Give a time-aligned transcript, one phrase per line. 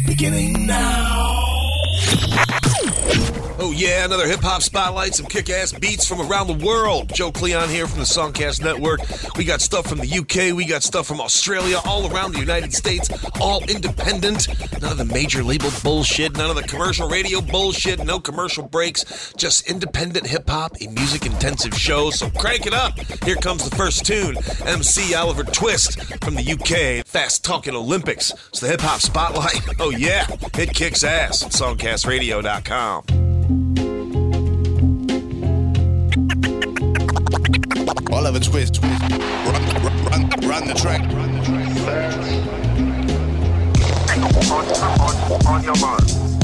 [0.06, 1.46] Beginning now.
[3.60, 7.12] Oh yeah, another hip hop spotlight, some kick ass beats from around the world.
[7.14, 9.00] Joe Cleon here from the Songcast Network.
[9.36, 12.72] We got stuff from the UK, we got stuff from Australia, all around the United
[12.72, 13.10] States,
[13.42, 14.48] all independent.
[14.80, 19.34] None of the major label bullshit, none of the commercial radio bullshit, no commercial breaks,
[19.36, 22.12] just independent hip hop, a music intensive show.
[22.12, 23.00] So crank it up.
[23.24, 28.32] Here comes the first tune MC Oliver Twist from the UK, Fast Talking Olympics.
[28.50, 29.62] It's the hip hop spotlight.
[29.80, 30.26] Oh yeah,
[30.58, 33.47] it kicks ass at songcastradio.com.
[38.12, 38.82] Oliver Twist.
[38.82, 41.02] Run, run, run, run the track.
[41.12, 41.68] Run the track.
[44.52, 44.66] on,
[45.02, 45.48] on.
[45.48, 46.37] On your mark.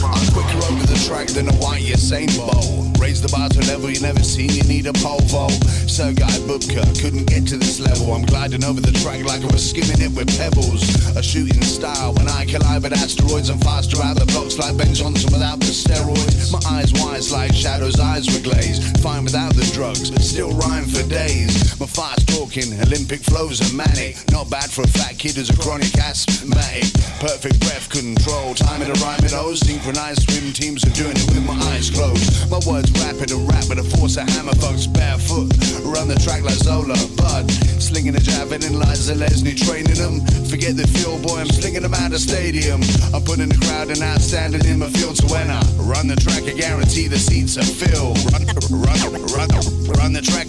[0.00, 2.96] I'm quicker over the track than a white Usain Bolt.
[2.98, 5.52] Raise the bar to a level you never seen, you need a pole vault.
[5.84, 8.14] Sergei Bubka couldn't get to this level.
[8.14, 10.88] I'm gliding over the track like I was skimming it with pebbles.
[11.16, 14.94] A shooting star when I collide with asteroids and faster out the blocks like Ben
[14.94, 16.48] Johnson without the steroids.
[16.48, 18.80] My eyes wise like shadows, eyes were glazed.
[19.04, 21.78] Fine without the drugs, still rhyme for days.
[21.78, 22.24] My fast
[22.54, 24.16] talking, Olympic flows are manic.
[24.30, 26.86] Not bad for a fat kid who's a chronic asthmatic.
[27.18, 29.54] Perfect breath control, time of the rhyme it oh.
[29.54, 32.50] Synchronized swim teams are doing it with my eyes closed.
[32.50, 35.50] My words rapid and rap with a force of hammer thugs barefoot.
[35.82, 37.50] Run the track like Zola, Budd.
[37.82, 40.22] Slinging a javelin like Zelezny, training them.
[40.46, 42.82] Forget the fuel boy, I'm slinging them out of stadium.
[43.14, 45.16] I'm putting the crowd and outstanding in my field.
[45.16, 48.18] So when I run the track, I guarantee the seats are filled.
[48.30, 49.50] Run, run, run,
[49.98, 50.46] run the track.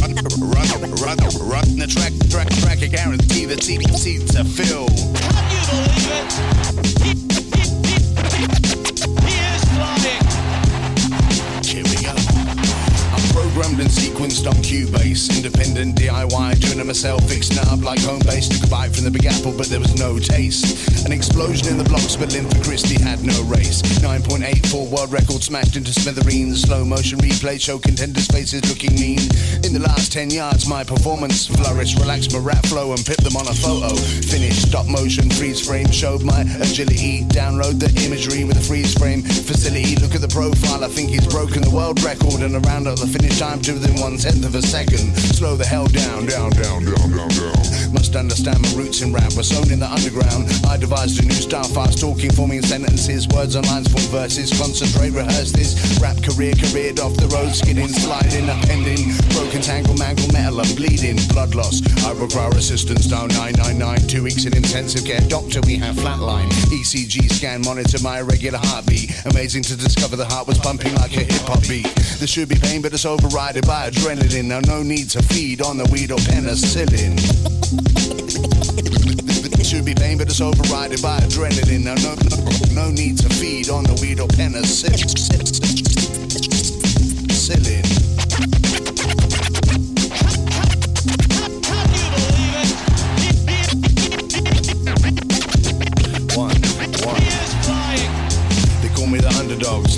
[0.00, 1.16] Run, run, run,
[1.48, 2.82] run the track, track, track.
[2.82, 4.90] I guarantee the seat, seats are filled.
[4.90, 5.60] Can you
[7.02, 7.25] believe it?
[13.66, 15.28] And sequenced on Cubase.
[15.36, 18.48] Independent DIY, doing it myself, fixed knob like home base.
[18.48, 21.04] Took a bite from the Big Apple, but there was no taste.
[21.04, 23.82] An explosion in the blocks, but Linford Christie had no race.
[24.00, 26.62] 9.84 world record smashed into smithereens.
[26.62, 29.20] Slow motion replay show contenders' faces looking mean.
[29.66, 31.98] In the last 10 yards, my performance flourished.
[31.98, 33.94] Relaxed my rap flow and pipped them on a photo.
[34.30, 37.24] Finished stop motion freeze frame, showed my agility.
[37.28, 39.96] Download the imagery with a freeze frame facility.
[39.96, 42.40] Look at the profile, I think he's broken the world record.
[42.40, 45.14] And around at the finish time to within one tenth of a second.
[45.36, 47.92] Slow the hell down, down, down, down, down, down.
[47.92, 50.50] Must understand my roots in rap were sown in the underground.
[50.66, 54.52] I devised a new style, fast talking, forming sentences, words and lines, form verses.
[54.58, 60.28] Concentrate, rehearse this rap career, careered off the road, skidding, sliding, appending, broken, tangle, mangle,
[60.32, 61.80] metal, and bleeding, blood loss.
[62.04, 65.20] I require assistance down 999, two weeks in intensive care.
[65.28, 66.50] Doctor, we have flatline.
[66.74, 69.14] ECG scan, monitor my irregular heartbeat.
[69.26, 71.86] Amazing to discover the heart was pumping like a hip hop beat.
[72.18, 73.04] There should be pain, but it's
[73.46, 74.44] overridden by adrenaline.
[74.46, 77.16] Now, no need to feed on the weed or penicillin.
[79.64, 81.84] Should be pain, but it's overridden by adrenaline.
[81.84, 82.14] Now, no,
[82.74, 85.26] no, no need to feed on the weed or penicillin.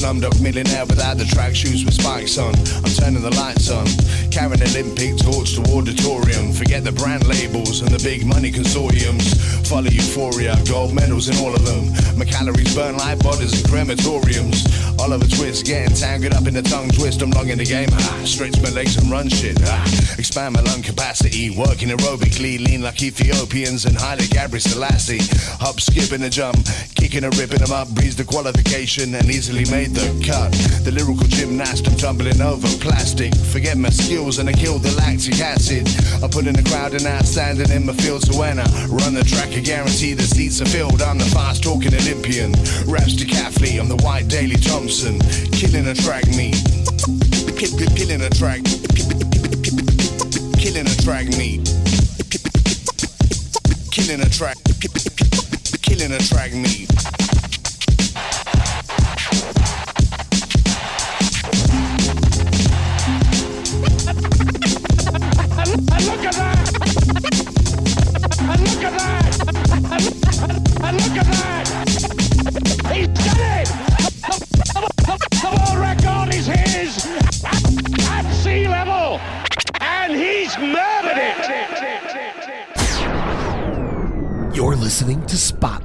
[0.09, 2.55] Slumdog millionaire without the track shoes with spikes on.
[2.81, 3.87] I'm turning the lights on,
[4.31, 6.53] carrying Olympic torch to auditorium.
[6.53, 9.37] Forget the brand labels and the big money consortiums.
[9.69, 11.93] Follow euphoria, gold medals in all of them.
[12.17, 14.65] My calories burn like bodies in crematoriums.
[14.99, 17.21] Oliver Twist getting tangled up in the tongue twist.
[17.21, 19.59] I'm long in the game, ah, stretch my legs and run shit.
[19.65, 19.85] Ah,
[20.19, 25.21] expand my lung capacity, working aerobically, lean like Ethiopians and Haile Gebrselassie.
[25.61, 26.57] Hop, skip and a jump,
[26.95, 30.51] kicking and ripping them up, breeze the qualification and easily made the cut.
[30.83, 33.35] The lyrical gymnast, I'm tumbling over plastic.
[33.53, 35.87] Forget my skills and I kill the lactic acid.
[36.25, 38.23] I put in the crowd and outstanding in my field.
[38.23, 41.03] So when I run the track, I guarantee the seats are filled.
[41.03, 42.53] I'm the fast talking Olympian.
[42.87, 45.19] Raps to decathlete, I'm the white Daley Thompson.
[45.51, 46.53] Killing a track me.
[47.59, 48.63] Killing a track.
[50.63, 51.59] Killing a track me.
[53.91, 54.59] Killing a track.
[55.83, 57.28] Killing a track meet.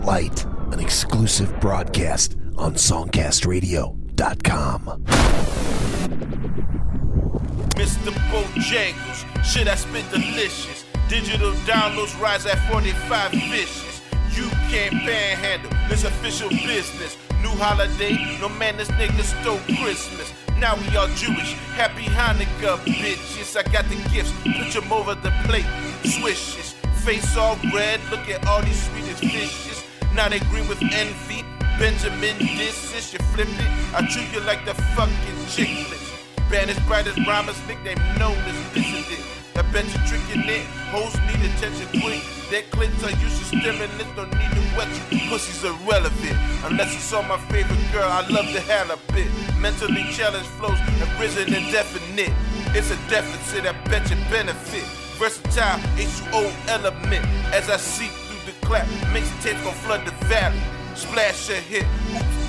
[0.03, 4.81] Spotlight, an exclusive broadcast on SongcastRadio.com.
[7.79, 8.11] Mr.
[8.29, 10.83] Bojangles, shit I spit delicious.
[11.07, 14.01] Digital downloads rise at 45 vicious.
[14.35, 17.15] You can't panhandle, this official business.
[17.41, 20.33] New holiday, no man, this nigga stole Christmas.
[20.59, 23.56] Now we all Jewish, happy Hanukkah, bitches.
[23.56, 25.65] I got the gifts, put them over the plate,
[26.03, 26.75] swishes.
[27.06, 29.72] Face all red, look at all these sweetest fishes.
[30.15, 31.44] Now they green with envy.
[31.80, 33.95] Benjamin, this is you flip it.
[33.95, 36.13] I treat you like the fucking chicklets.
[36.51, 39.25] Banished brightest rhymers, nickname known as dissident.
[39.56, 40.65] I bet you tricking it.
[40.94, 42.21] Hoes need attention quick.
[42.51, 45.30] That clips are used to stimulus, don't need to wet you.
[45.30, 46.38] Pussy's irrelevant.
[46.63, 49.27] Unless you saw my favorite girl, I love to have a bit.
[49.57, 50.77] Mentally challenged flows
[51.19, 52.33] risen indefinite.
[52.75, 54.83] It's a deficit, I bet you benefit.
[55.18, 57.25] Versatile H2O element.
[57.54, 58.22] As I see through the
[58.65, 60.60] clap, mixtapes gon' flood the valley.
[60.95, 61.86] Splash a hit,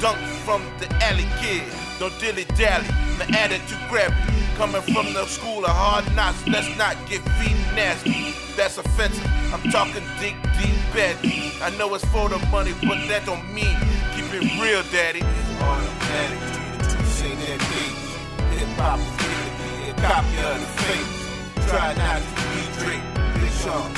[0.00, 1.62] dunk from the alley kid.
[1.99, 2.87] Don't dilly dally,
[3.19, 4.56] my attitude grab it.
[4.56, 8.34] Coming from the school of hard knocks, let's not get feet nasty.
[8.56, 9.26] That's offensive.
[9.52, 11.16] I'm talking deep, deep bad.
[11.62, 13.76] I know it's for the money, but that don't mean
[14.14, 15.22] keep it real, daddy.
[15.58, 16.38] Automatic,
[17.06, 17.94] say that beat.
[18.58, 21.69] Hip hop is a copy of the fake.
[21.69, 23.06] Try not to be Drake,
[23.40, 23.90] Big Sean,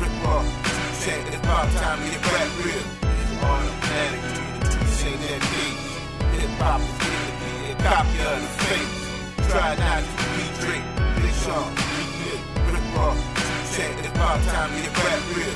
[0.00, 0.63] Rick Ross.
[1.04, 2.80] Check, it's about time to get rap real.
[3.44, 4.24] Automatic,
[4.88, 5.76] say that beat.
[6.40, 8.88] Hip hop is gonna be a copy of the fake.
[9.52, 10.88] Try not to be Drake,
[11.20, 12.40] Big Sean, Big
[12.72, 13.20] Rick Ross.
[13.76, 15.52] Check, it's about time to get rap real.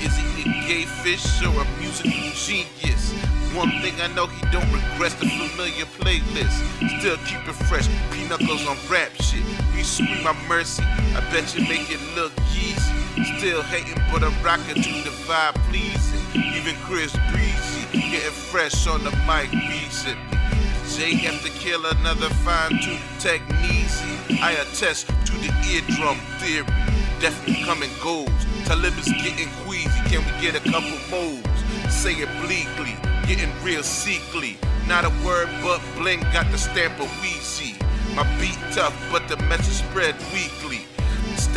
[0.00, 3.12] Is he a gay fish or a musical genius?
[3.52, 6.56] One thing I know, he don't regress the familiar playlist.
[7.00, 9.44] Still keep it fresh, pinocchos on rap shit.
[9.76, 10.82] We scream my mercy,
[11.12, 13.05] I bet you make it look easy.
[13.34, 16.22] Still hating, but I'm rocking to the vibe pleasing.
[16.34, 20.38] Even Chris Breezy, getting fresh on the mic recently.
[20.94, 23.76] Jay have to kill another fine tooth technique.
[24.40, 26.66] I attest to the eardrum theory.
[27.20, 28.28] Definitely coming goes.
[28.64, 30.00] Talib is getting queasy.
[30.08, 31.94] Can we get a couple moves?
[31.94, 32.96] Say it bleakly,
[33.26, 34.56] getting real sickly.
[34.86, 37.74] Not a word but bling got the stamp of Weezy.
[38.14, 40.86] My beat tough, but the message spread weekly.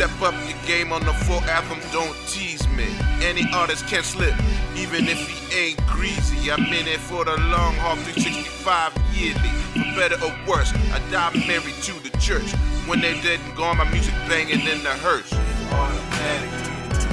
[0.00, 2.88] Step up your game on the full album, don't tease me.
[3.20, 4.32] Any artist can slip,
[4.74, 6.50] even if he ain't greasy.
[6.50, 9.52] I'm in it for the long haul, 365 yearly.
[9.76, 12.50] For better or worse, I die married to the church.
[12.88, 15.30] When they dead and gone, my music banging in the hearse.
[15.68, 16.48] Automatic,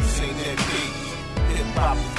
[0.07, 1.59] say that beat.
[1.59, 2.15] Hip hop is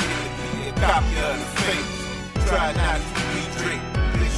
[0.53, 2.45] be a copy of the fake.
[2.45, 3.85] Try not to be Drake,
[4.21, 4.33] Big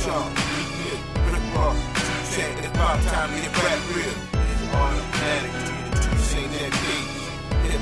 [0.78, 1.74] Big Rick Ross.
[2.30, 4.14] Check, it's about time to get rap real.
[4.70, 5.79] Automatic, that beat.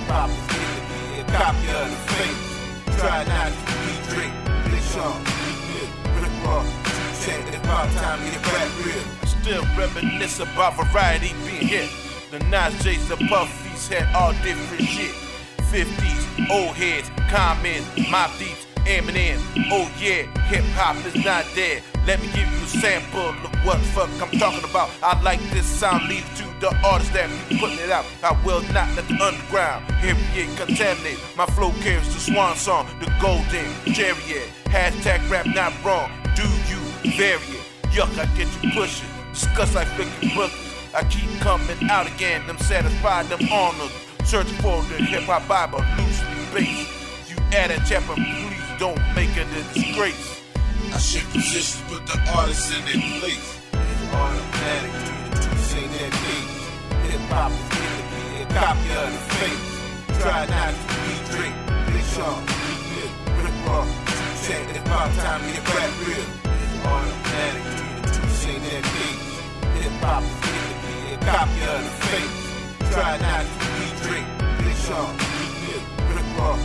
[0.08, 2.96] Gonna be a copy of the fake.
[2.96, 4.32] Try not to be Drake,
[4.64, 5.22] Big Sean,
[5.68, 6.66] Big Rick Ross.
[7.22, 9.04] Check, it's about time to get rap real.
[9.26, 11.90] Still reminisce about variety being hit.
[12.30, 15.14] The Nas J's, the Puffies had all different shit.
[15.70, 19.38] 50s, old heads, comments, my beats, Eminem.
[19.70, 21.82] Oh yeah, hip hop is not dead.
[22.06, 24.88] Let me give you a sample of what fuck I'm talking about.
[25.02, 28.04] I like this sound, leave to the artists that be putting it out.
[28.22, 31.18] I will not let the underground hear it contaminate.
[31.36, 34.50] My flow carries the swan song, the golden chariot.
[34.64, 36.10] Hashtag rap not wrong.
[36.34, 36.80] Do you
[37.16, 37.64] vary it?
[37.94, 39.08] Yuck, I get you pushing.
[39.32, 40.68] Discuss like flicking bookies.
[40.94, 42.46] I keep coming out again.
[42.46, 43.92] Them satisfied, them honored.
[44.24, 47.30] Search for the hip hop Bible, loosely based.
[47.30, 50.42] You add a chapter, please don't make it a disgrace.
[50.92, 53.60] I shift positions, put the artists in their place.
[53.72, 55.17] It's Automatic.
[57.30, 59.62] Hop is gonna be a copy of the fake.
[60.20, 61.58] Try not to be Drake,
[61.92, 62.40] Big Sean,
[62.88, 63.90] Big Rick Ross.
[64.46, 66.24] Check, it's about time to get rap real.
[66.24, 67.64] It's Automatic,
[68.32, 69.18] say that beat.
[69.76, 72.32] Hip hop is be a copy of the fake.
[72.92, 74.30] Try not to be Drake,
[74.64, 75.12] Big Sean,
[75.68, 76.62] Big Rick Ross.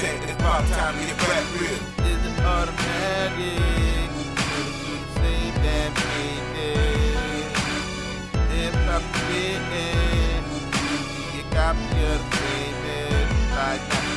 [0.00, 1.80] Check, it's about time to get rap real.
[2.10, 3.99] Is it automatic?
[8.90, 14.09] Hip hop spitting, be a copy of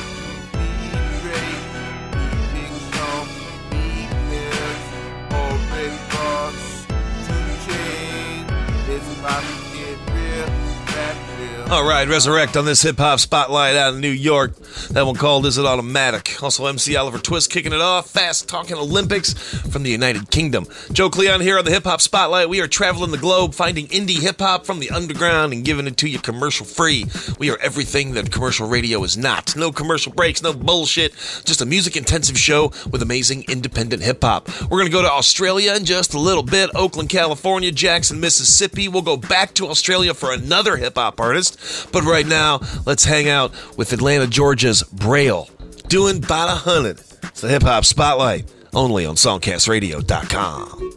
[11.70, 14.54] All right, Reserect on this hip hop spotlight out of New York.
[14.90, 16.40] That one called Is It Automatic?
[16.42, 18.10] Also, MC Oliver Twist kicking it off.
[18.10, 19.32] Fast Talking Olympics
[19.72, 20.66] from the United Kingdom.
[20.92, 22.50] Joe Cleon here on the hip hop spotlight.
[22.50, 25.96] We are traveling the globe, finding indie hip hop from the underground and giving it
[25.96, 27.06] to you commercial free.
[27.38, 29.56] We are everything that commercial radio is not.
[29.56, 31.12] No commercial breaks, no bullshit.
[31.44, 34.48] Just a music intensive show with amazing independent hip hop.
[34.64, 36.70] We're going to go to Australia in just a little bit.
[36.74, 38.86] Oakland, California, Jackson, Mississippi.
[38.86, 41.53] We'll go back to Australia for another hip hop artist.
[41.92, 45.48] But right now, let's hang out with Atlanta, Georgia's Brayl,
[45.88, 47.00] doing about a hundred.
[47.24, 50.92] It's the hip hop spotlight, only on songcastradio.com.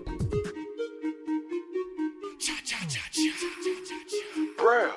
[4.57, 4.91] Bro.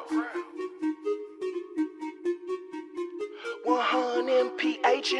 [3.64, 5.14] 100 MPH.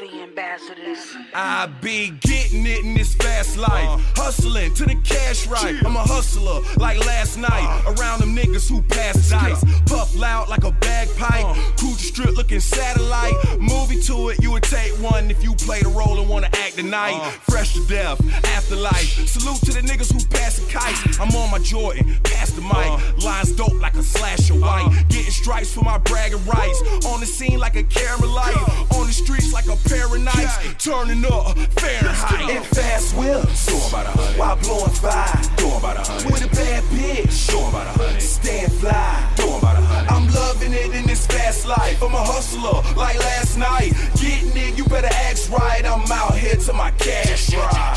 [0.00, 1.14] The ambassadors.
[1.34, 4.00] I be getting it in this fast life.
[4.16, 5.76] Hustling to the cash right.
[5.84, 7.84] I'm a hustler like last night.
[7.86, 9.62] Around them niggas who pass dice.
[9.86, 11.56] Puff loud like a bagpipe.
[11.78, 13.34] Cruise the strip looking satellite.
[13.60, 16.74] Movie to it, you would take one if you play the role and wanna act
[16.74, 17.14] tonight.
[17.14, 17.30] Uh.
[17.48, 19.28] Fresh to death, afterlife.
[19.28, 21.20] Salute to the niggas who pass the kites.
[21.20, 22.74] I'm on my Jordan, pass the mic.
[22.74, 22.98] Uh.
[23.24, 24.86] Lines dope like a slash of white.
[24.88, 25.02] Uh.
[25.08, 26.82] Getting stripes for my bragging rights.
[27.06, 28.56] On the scene like a camera light.
[28.96, 30.78] On the streets like a of.
[30.78, 32.50] Turning up Fahrenheit.
[32.50, 33.68] In fast whips.
[33.68, 34.38] Going about a hundred.
[34.38, 35.42] While blowing fire.
[35.56, 36.32] Going about a hundred.
[36.32, 37.52] With a bad bitch.
[37.52, 38.20] Going about a hundred.
[38.20, 39.32] Stand fly.
[39.36, 40.12] Going about a hundred.
[40.12, 42.02] I'm loving it in this fast life.
[42.02, 43.92] I'm a hustler like last night.
[44.20, 45.84] Getting it, you better act right.
[45.84, 47.96] I'm out here to my cash ride.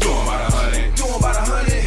[0.00, 0.94] Going about a hundred.
[0.94, 1.83] Doing about a hundred.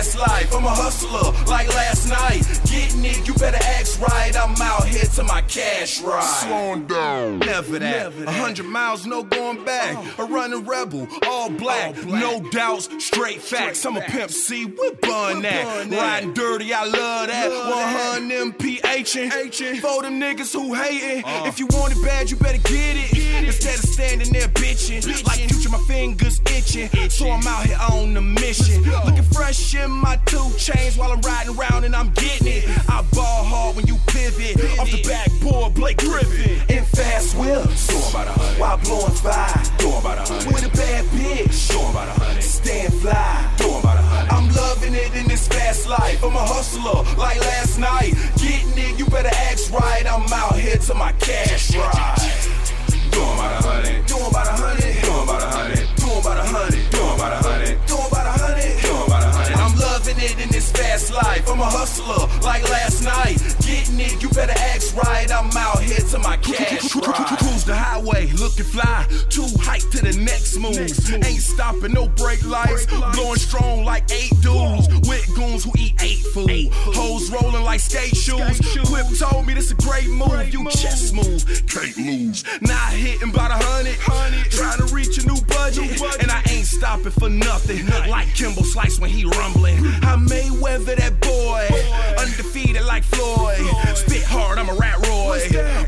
[0.00, 0.54] In this fast life.
[0.54, 2.42] I'm a hustler like last night.
[2.70, 4.34] Getting it, you better act right.
[4.36, 6.22] I'm out here to my cash ride.
[6.22, 7.40] Slowing down.
[7.40, 8.12] Never that.
[8.26, 9.96] A hundred miles, no going back.
[10.18, 12.04] A running rebel, all black.
[12.04, 13.84] No doubts, straight facts.
[13.84, 15.90] I'm a pimp C, we bun that.
[15.90, 17.50] Riding dirty, I love that.
[17.50, 19.16] 100 MPH.
[19.16, 19.80] and.
[19.80, 21.24] For them niggas who hating.
[21.46, 23.19] If you want it bad, you better get it.
[23.44, 25.06] Instead of standing there bitching.
[25.26, 26.88] Like future, my fingers itching.
[27.10, 28.82] So I'm out here on the mission.
[29.04, 32.64] Looking fresh in my two chains while I'm riding around and I'm getting it.
[32.88, 34.78] I ball hard when you pivot.
[34.78, 36.62] Off the backboard, Blake Griffin.
[36.74, 37.88] In fast whips.
[38.14, 38.24] A.
[38.60, 39.62] While blowing fire.
[39.80, 40.52] A.
[40.52, 41.52] With a bad bitch.
[42.42, 43.56] Stand fly.
[43.60, 44.34] A.
[44.34, 46.22] I'm loving it in this fast life.
[46.22, 48.14] I'm a hustler like last night.
[48.36, 50.04] Getting it, you better act right.
[50.06, 52.59] I'm out here to my cash ride.
[53.12, 54.06] Going about a hundred.
[54.06, 55.02] Doing about a hundred.
[55.02, 55.96] Going about a hundred.
[55.96, 56.92] Doing about a hundred.
[56.92, 57.86] Going about a hundred.
[57.86, 58.29] Doing about a hundred.
[60.30, 61.48] It in this fast life.
[61.48, 63.38] I'm a hustler like last night.
[63.60, 65.30] Getting it, you better act right.
[65.30, 67.38] I'm out here to my cash ride.
[67.38, 69.06] Cruise the highway, looking fly.
[69.28, 70.76] Too hype to the next move.
[70.78, 72.86] Ain't stopping, no brake lights.
[72.86, 74.88] Blowing strong like eight dudes.
[75.08, 76.68] With goons who eat eight food.
[76.72, 78.60] Hoes rolling like skate shoes.
[78.90, 80.52] Whip told me this a great move.
[80.52, 82.44] You chest move, can't lose.
[82.60, 83.96] Not hitting by the hundred.
[84.50, 86.00] Trying to reach a new budget.
[86.20, 87.86] And I ain't stopping for nothing.
[88.08, 89.78] Like Kimbo Slice when he rumbling.
[90.02, 91.66] I may weather that boy.
[92.18, 93.58] Undefeated like Floyd.
[93.96, 95.38] Spit hard, I'm a rat Roy.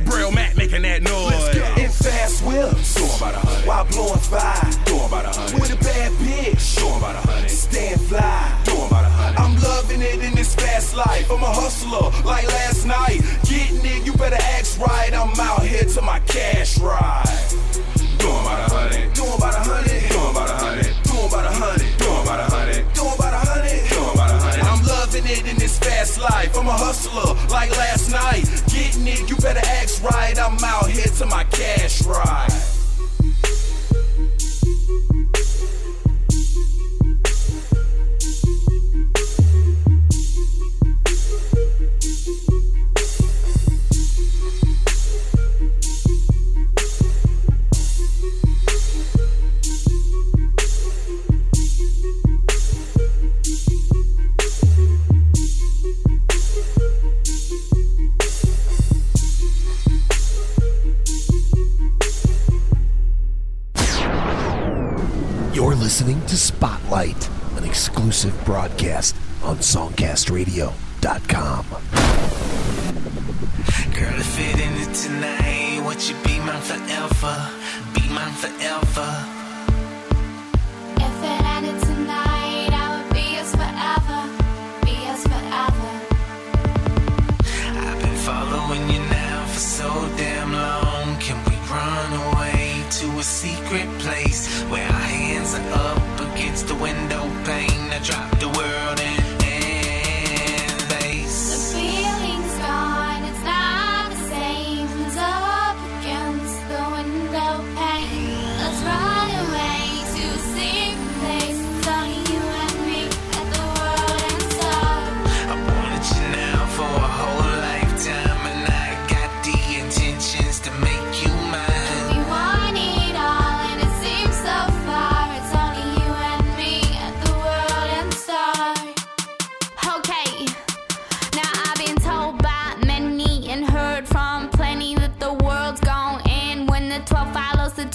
[0.05, 1.57] Brayl Matt making that noise.
[1.79, 2.99] In fast whips.
[2.99, 3.67] Going about a hundred.
[3.67, 4.71] While blowing fire.
[4.87, 5.61] Going about a hundred.
[5.61, 6.81] With a bad bitch.
[6.81, 7.51] Going about a hundred.
[7.51, 8.63] Stand fly.
[8.67, 9.41] Going about a hundred.
[9.41, 11.31] I'm loving it in this fast life.
[11.31, 13.21] I'm a hustler like last night.
[13.45, 15.13] Getting it, you better act right.
[15.13, 17.25] I'm out here to my cash ride.
[18.19, 19.13] Going about a hundred.
[19.15, 20.02] Doing about a hundred.
[26.23, 26.57] Life.
[26.57, 28.45] I'm a hustler like last night.
[28.69, 30.39] Getting it, you better act right.
[30.39, 32.52] I'm out here to my cash ride.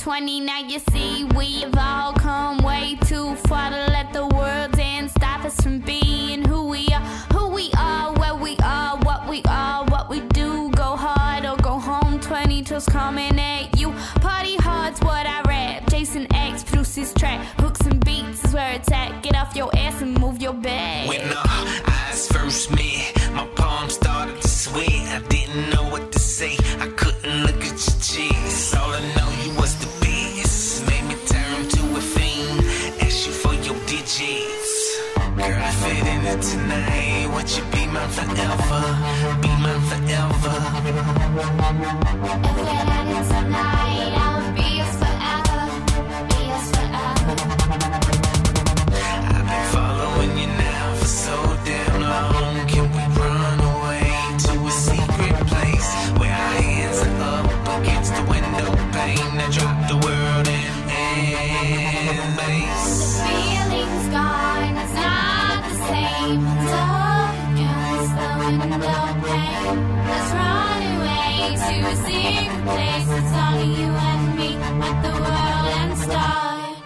[0.08, 5.12] 20, now you see we've all come way too far to let the world end,
[5.12, 7.02] stop us from being who we are,
[7.34, 10.72] who we are, where we are, what we are, what we do.
[10.72, 13.92] Go hard or go home, 20 toes coming at you.
[14.22, 18.90] Party hard's what I rap, Jason X produces track, hooks and beats is where it's
[18.90, 19.22] at.
[19.24, 21.10] Get off your ass and move your bag.
[21.10, 24.88] When our eyes first met, my palms started to sweat.
[24.88, 28.74] I didn't know what to say, I couldn't look at your cheeks.
[28.74, 29.17] All I
[36.36, 37.30] tonight.
[37.34, 38.84] Would you be mine forever?
[39.42, 40.56] Be mine forever.
[42.44, 44.37] If it ended tonight, I
[71.80, 73.08] away to a secret place.
[73.20, 76.78] It's only you and me at the world and start.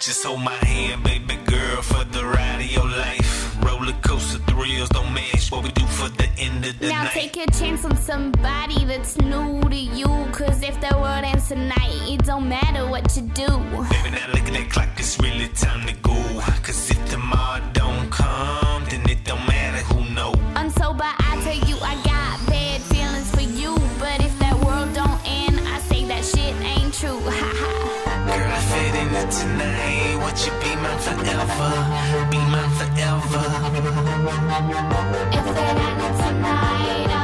[0.00, 3.56] Just hold my hand, baby girl, for the ride of your life.
[3.64, 7.12] Roller coaster thrills don't match what we do for the end of the Now night.
[7.12, 10.06] take a chance on somebody that's new to you.
[10.32, 13.46] Cause if the world ends tonight, it don't matter what you do.
[13.48, 16.14] Baby, now look at that clock, it's really time to go.
[16.62, 18.75] Cause if tomorrow don't come,
[31.26, 32.30] forever?
[32.30, 33.42] Be mine forever.
[35.32, 37.15] If it ended tonight,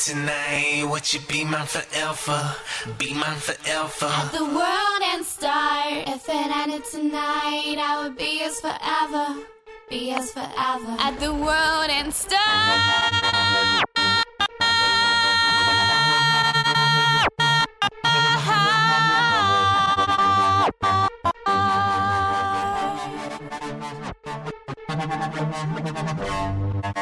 [0.00, 2.56] tonight, would you be mine forever?
[2.96, 4.06] Be mine forever.
[4.06, 6.08] At the world and start.
[6.08, 9.44] If it ended tonight, I would be yours forever.
[9.90, 10.96] Be yours forever.
[10.98, 13.89] At the world and start.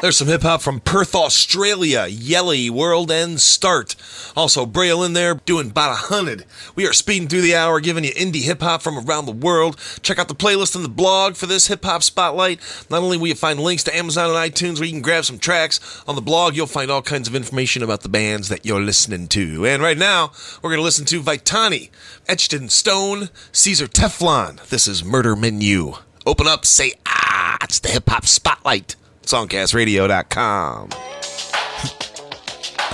[0.01, 2.07] There's some hip hop from Perth, Australia.
[2.09, 3.97] Yully, World End Start.
[4.37, 6.45] Also, Brayl in there doing about a hundred.
[6.77, 9.77] We are speeding through the hour, giving you indie hip hop from around the world.
[10.03, 12.61] Check out the playlist and the blog for this hip hop spotlight.
[12.89, 15.41] Not only will you find links to Amazon and iTunes where you can grab some
[15.41, 18.81] tracks, on the blog you'll find all kinds of information about the bands that you're
[18.81, 19.67] listening to.
[19.67, 20.31] And right now,
[20.63, 21.91] we're going to listen to Vitani,
[22.29, 24.65] Etched in Stone, Caesar Teflon.
[24.69, 25.95] This is Murder Menu.
[26.29, 28.97] Open up, say ah, it's the hip hop spotlight.
[29.23, 30.91] Songcastradio.com.
[30.93, 30.97] I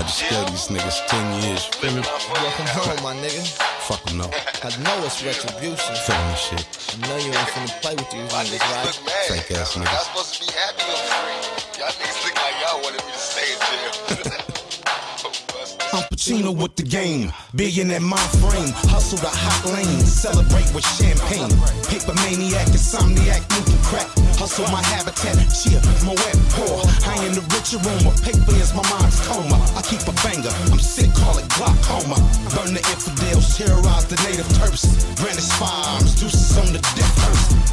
[0.06, 1.64] just gave these niggas 10 years.
[1.66, 2.02] Feel me?
[2.30, 3.42] Welcome home, my nigga.
[3.90, 4.30] Fuck them, no.
[4.30, 5.96] I know it's retribution.
[6.06, 6.62] Feeling this shit.
[6.94, 8.94] I know you ain't finna play with these niggas, right?
[9.26, 10.04] Fake ass Y'all niggas.
[10.14, 11.42] supposed to be happy on screen.
[11.82, 12.38] Y'all niggas look
[16.24, 18.72] Pacino with the game, billionaire my frame.
[18.88, 21.50] Hustle the hot lane, celebrate with champagne.
[21.84, 24.23] Paper maniac, insomniac, moving crack.
[24.38, 26.82] Hustle my habitat, cheer, my wet poor.
[27.06, 27.44] I in the
[27.82, 29.58] room, but paper is my mind's coma.
[29.74, 32.18] I keep a banger, I'm sick, call it glaucoma.
[32.54, 34.84] Burn the infidels, terrorize the native Turks.
[35.16, 37.14] Brandish firearms, deuces on the death.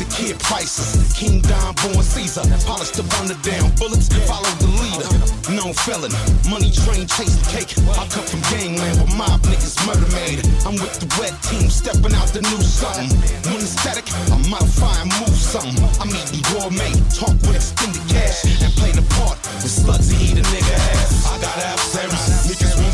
[0.02, 2.42] The kid prices, King Don, born Caesar.
[2.66, 5.12] Polish the burner down, bullets follow the leader.
[5.54, 6.10] Known felon,
[6.50, 7.78] money train chasing cake.
[7.94, 10.42] I come from gangland where mob niggas murder made.
[10.66, 13.14] I'm with the red team, stepping out the new something.
[13.52, 15.78] When static, I modify and move something.
[16.02, 19.40] I'm eating gourmet, talk with extended cash, and play the part.
[19.64, 21.32] The slugs eat a nigga ass.
[21.32, 22.91] I got adversaries, niggas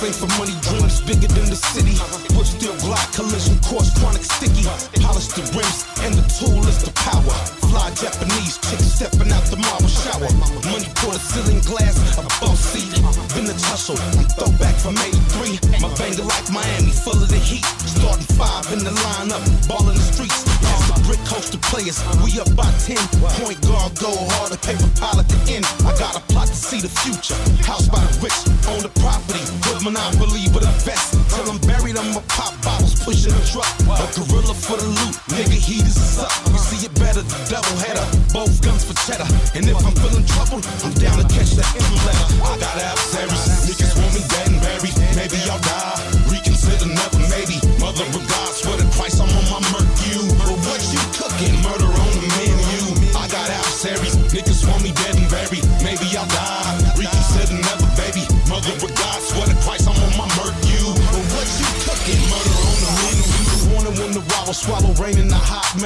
[0.00, 1.92] Sling for money, dreams bigger than the city.
[2.32, 4.64] Wood steel block, collision course, chronic sticky.
[4.96, 7.36] Polish the rims, and the tool is the power.
[7.68, 10.32] Fly Japanese chick stepping out the marble shower.
[10.72, 12.88] Money pour the ceiling glass, a boss seat.
[13.36, 15.84] Vintage hustle, I'm throwback from 83.
[15.84, 17.68] My banger like Miami, full of the heat.
[17.84, 20.48] Starting five in the lineup, ball in the streets.
[20.64, 22.96] As the brick coach the players, we up by 10.
[23.44, 25.68] Point guard, go hard, a paper pile at the end.
[25.84, 27.36] I got a plot to see the future.
[27.68, 29.44] House by the rich, own the property.
[29.82, 31.16] Monopoly with a vest.
[31.32, 33.70] Till I'm buried, I'ma pop bottles, pushing a truck.
[33.88, 36.28] A gorilla for the loot, nigga, heaters is up.
[36.52, 38.04] You see it better, the double header.
[38.28, 39.24] Both guns for cheddar.
[39.56, 42.28] And if I'm feeling trouble, I'm down to catch the M letter.
[42.44, 44.96] I got adversaries, niggas want me dead and buried.
[45.16, 45.96] Maybe I'll die,
[46.28, 47.56] reconsider never, maybe.
[47.80, 50.20] Mother of God, swear the price I'm on my murk you.
[50.44, 51.56] But what you cooking?
[51.64, 53.00] Murder on the menu.
[53.16, 54.79] I got adversaries, niggas want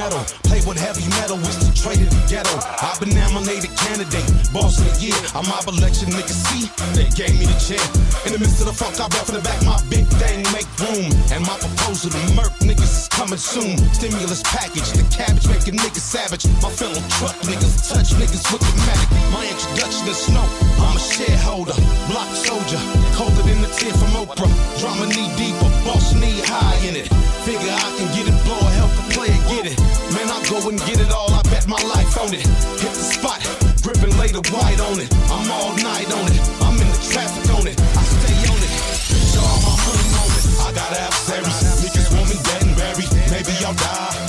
[0.05, 0.21] metal.
[0.45, 2.53] Play with heavy metal, it's the trade of the ghetto.
[2.81, 5.17] I've been nominated candidate, boss of the year.
[5.33, 7.81] I'm mob election, niggas see, they gave me the chair.
[8.29, 10.69] In the midst of the funk, I rap for the back, my big thing make
[10.77, 11.09] room.
[11.33, 13.77] And my proposal to murk niggas is coming soon.
[13.97, 16.45] Stimulus package, the cabbage making niggas savage.
[16.61, 19.09] My fellow truck niggas touch niggas with the magic.
[19.33, 20.45] My introduction is snow,
[20.85, 21.75] I'm a shareholder,
[22.09, 22.81] block soldier,
[23.17, 24.49] colder than the tear from Oprah.
[24.79, 27.09] Drama knee deeper, boss knee high in it.
[27.45, 28.74] Figure I can get it, blow
[30.35, 32.43] I go and get it all, I bet my life on it.
[32.83, 33.39] Hit the spot,
[33.81, 35.07] gripping later white on it.
[35.31, 37.79] I'm all night on it, I'm in the traffic on it.
[37.79, 38.71] I stay on it,
[39.07, 40.45] bitch, all my money on it.
[40.59, 43.11] I got adversaries, niggas want me dead and buried.
[43.31, 44.24] Maybe I'll die,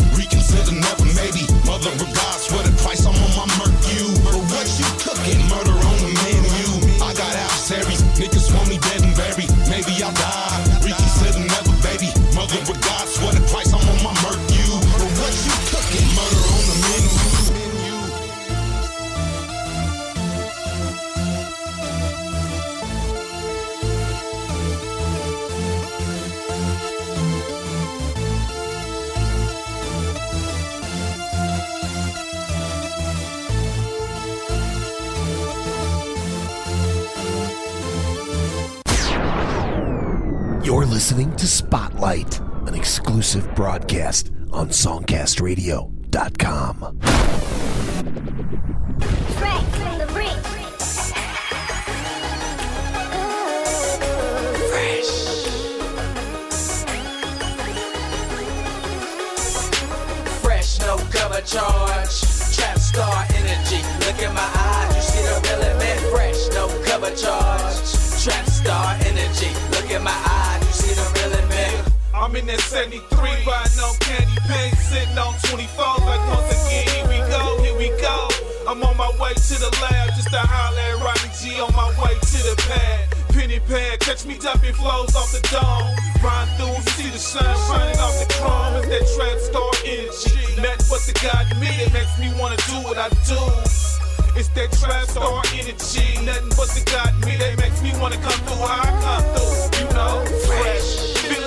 [40.76, 46.98] You're listening to Spotlight, an exclusive broadcast on SongcastRadio.com.
[49.38, 49.86] Fresh,
[60.42, 62.20] Fresh, no cover charge.
[62.54, 63.80] Trap star energy.
[64.04, 65.86] Look in my eyes, you see the real in me.
[66.10, 67.80] Fresh, no cover charge.
[68.22, 69.48] Trap star energy.
[69.70, 71.96] Look in my eyes, see the real in.
[72.12, 73.00] I'm in that 73
[73.44, 76.84] riding on candy paint, sitting on 24 like once again.
[76.92, 78.28] Here we go, here we go.
[78.68, 81.88] I'm on my way to the lab, just to holler at Ronnie G on my
[82.02, 83.16] way to the pad.
[83.30, 85.92] Penny pad, catch me dumping flows off the dome.
[86.24, 88.80] Run through, see the shine shining off the chrome.
[88.80, 90.40] It's that trap star energy.
[90.56, 93.38] Nothing but the God me that makes me wanna do what I do.
[94.34, 96.16] It's that trap star energy.
[96.24, 99.78] Nothing but the God me that makes me wanna come through how I come through.
[99.78, 100.24] You know,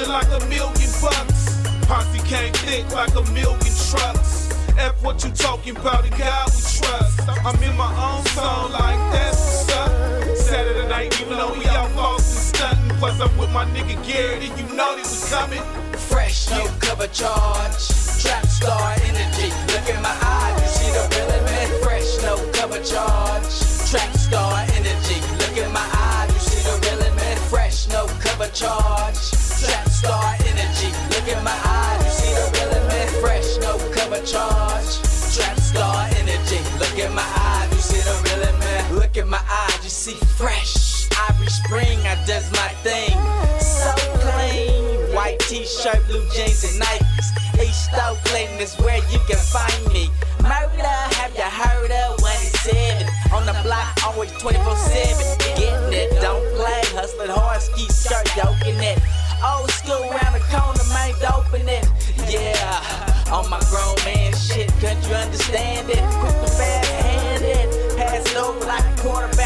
[0.10, 1.62] like a million bucks.
[1.88, 4.50] Posse came thick like a million trucks.
[4.78, 7.30] F what you talking about, and God we trust.
[7.46, 10.38] I'm in my own zone like that's what's up.
[10.38, 12.98] Saturday night, you know we out Boston stunting.
[12.98, 15.64] Plus I'm with my nigga Garrett, and you know they was coming.
[16.10, 17.78] Fresh, no cover charge.
[18.22, 19.50] Trap star energy.
[19.72, 21.84] Look in my eyes, you see the real me.
[21.84, 23.50] Fresh, no cover charge.
[23.90, 25.18] Trap star energy.
[25.40, 27.30] Look in my eyes, you see the real me.
[27.50, 29.20] Fresh, no cover charge.
[29.66, 30.90] Trap star energy.
[31.12, 33.02] Look in my eyes, you see the real in me.
[33.20, 34.92] Fresh, no cover charge.
[35.36, 36.60] Trap star energy.
[36.80, 38.76] Look in my eyes, you see the real in me.
[39.00, 41.08] Look in my eyes, you see fresh.
[41.28, 43.16] Every spring I does my thing.
[43.60, 43.92] So
[44.24, 45.14] clean.
[45.14, 47.28] White t-shirt, blue jeans, and Nikes.
[47.60, 50.10] East Oakland is where you can find me.
[50.42, 53.04] Murder, have you heard of 187?
[53.36, 55.38] On the block, always 24-7.
[55.60, 56.82] Getting it, don't play.
[56.96, 59.00] Hustling hard, ski skirt, yoking it.
[59.40, 61.88] Old school round the corner, man, open it.
[62.28, 66.04] Yeah, on my grown man shit, couldn't you understand it?
[66.20, 69.39] Quick to bad hand it, pass it over like a quarterback,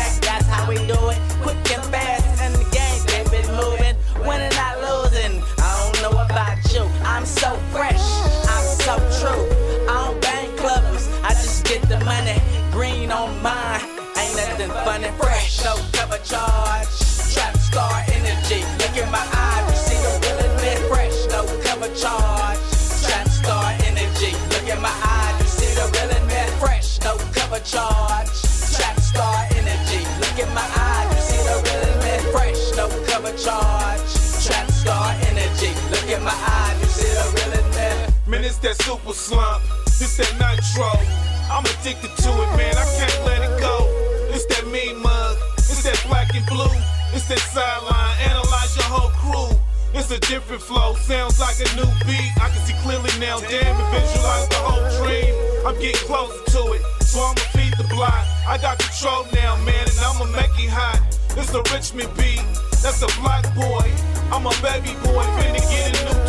[40.73, 40.91] nitro.
[41.51, 42.75] I'm addicted to it, man.
[42.75, 43.88] I can't let it go.
[44.33, 45.38] It's that mean mug.
[45.57, 46.71] It's that black and blue.
[47.13, 48.17] It's that sideline.
[48.21, 49.57] Analyze your whole crew.
[49.93, 52.31] It's a different flow, sounds like a new beat.
[52.41, 55.29] I can see clearly now, damn it, visualize the whole dream.
[55.67, 58.25] I'm getting closer to it, so I'ma feed the block.
[58.47, 60.97] I got control now, man, and I'ma make it hot.
[61.38, 62.41] It's a Richmond beat,
[62.81, 63.86] that's a black boy.
[64.33, 66.22] I'm a baby boy, finna get a new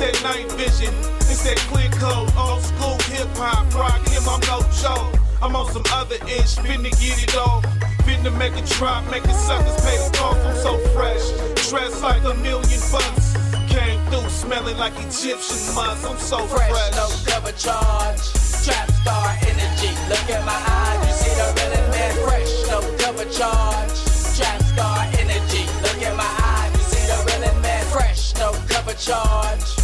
[0.00, 0.94] that night vision,
[1.28, 5.12] it's that clear code, old school hip hop, rock him, I'm no joke.
[5.44, 7.64] I'm on some other ish, finna get it off.
[8.08, 10.40] Finna make it drop, making suckers pay the cost.
[10.40, 11.24] I'm so fresh,
[11.68, 13.36] dressed like a million bucks.
[13.68, 16.08] Came through smelling like Egyptian musk.
[16.08, 16.72] I'm so fresh.
[16.72, 18.24] Fresh, no cover charge.
[18.64, 19.92] Trap star energy.
[20.08, 22.12] Look at my eyes, you see the real man.
[22.24, 23.96] Fresh, no cover charge.
[24.36, 25.64] Trap star energy.
[25.84, 27.84] Look at my eyes, you see the real man.
[27.92, 29.79] Fresh, no cover charge.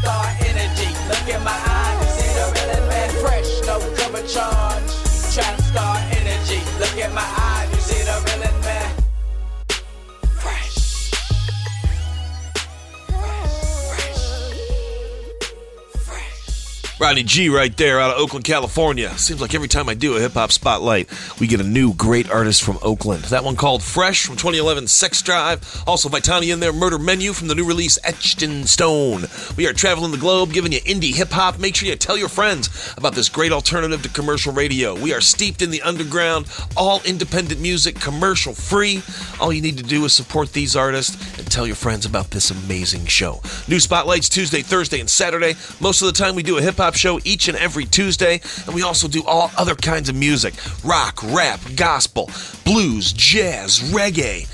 [0.00, 0.90] Star energy.
[1.08, 3.10] Look at my eyes, see the real man.
[3.22, 4.90] Fresh, no cover charge.
[5.34, 6.60] Trap star energy.
[6.78, 7.45] Look at my eyes,
[16.98, 19.10] Rodney G right there out of Oakland, California.
[19.18, 22.30] Seems like every time I do a hip hop spotlight, we get a new great
[22.30, 23.24] artist from Oakland.
[23.24, 25.84] That one called Fresh from 2011 Sex Drive.
[25.86, 29.26] Also, Vitani in there, Murder Menu from the new release Etched in Stone.
[29.58, 31.58] We are traveling the globe, giving you indie hip hop.
[31.58, 34.98] Make sure you tell your friends about this great alternative to commercial radio.
[34.98, 36.46] We are steeped in the underground,
[36.78, 39.02] all independent music, commercial free.
[39.38, 42.50] All you need to do is support these artists and tell your friends about this
[42.50, 43.42] amazing show.
[43.68, 45.56] New spotlights Tuesday, Thursday, and Saturday.
[45.78, 48.74] Most of the time, we do a hip hop show each and every Tuesday, and
[48.74, 52.30] we also do all other kinds of music rock, rap, gospel,
[52.64, 54.46] blues, jazz, reggae.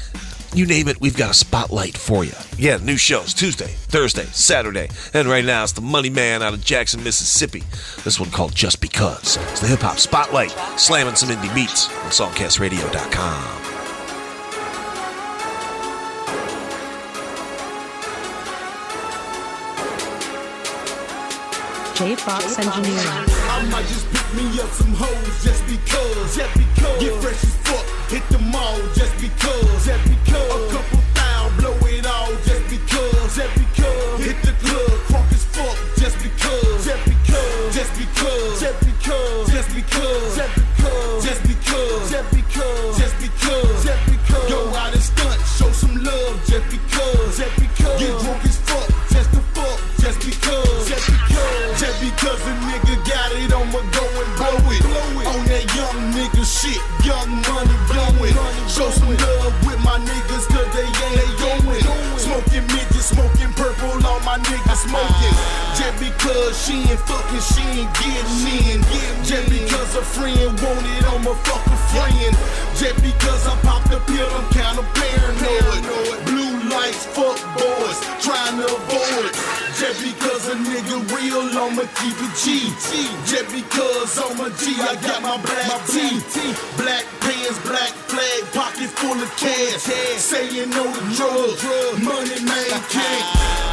[0.55, 2.33] You name it, we've got a spotlight for you.
[2.59, 6.63] Yeah, new shows Tuesday, Thursday, Saturday, and right now it's the Money Man out of
[6.63, 7.63] Jackson, Mississippi.
[8.05, 9.39] This one called Just Because.
[9.51, 13.72] It's the hip hop spotlight, slamming some indie beats on songcastradio.com.
[22.03, 23.31] J Fox Engineering.
[23.47, 26.35] I might just pick me up some hoes just because.
[26.35, 26.99] Because.
[26.99, 29.87] Get fresh as fuck, hit the mall just because.
[29.87, 30.67] Because.
[30.67, 33.39] A couple thou, blow it all just because.
[33.55, 34.19] Because.
[34.19, 36.91] Hit the club, crunk as fuck just because.
[37.07, 37.71] Because.
[37.71, 38.67] Just because.
[38.83, 39.53] Because.
[39.55, 40.35] Just because.
[40.35, 41.23] Just because.
[41.23, 42.11] Just because.
[42.11, 42.99] Just because.
[42.99, 43.85] Just because.
[44.11, 44.51] Because.
[44.51, 47.39] Go out and stunt, show some love just because.
[47.39, 47.99] Because.
[48.03, 50.72] Get drunk as fuck just to fuck just because.
[51.79, 52.33] Just because.
[52.43, 54.83] A nigga got it, I'ma go and blow it.
[55.31, 58.35] On that young nigga shit, young money blowing.
[58.67, 61.87] Show some love with my niggas, cause they ain't going.
[62.19, 65.37] Smoking midget, smoking purple, all my niggas smoking.
[65.79, 68.81] Just because she ain't fucking, she ain't getting in.
[69.23, 72.35] Just because a friend want it, I'ma fuck a friend.
[72.75, 76.27] Just because I popped the pill, I'm kinda paranoid.
[76.27, 76.42] Blue
[77.13, 79.33] fuck boys, trying to avoid.
[79.77, 82.71] Just because a nigga real, I'ma keep it G.
[83.29, 86.21] Just because I'm a G, I got my black tee.
[86.77, 89.83] Black pants, black flag, pocket full of cash.
[90.19, 91.63] Saying no to drugs,
[92.01, 93.27] money man can't.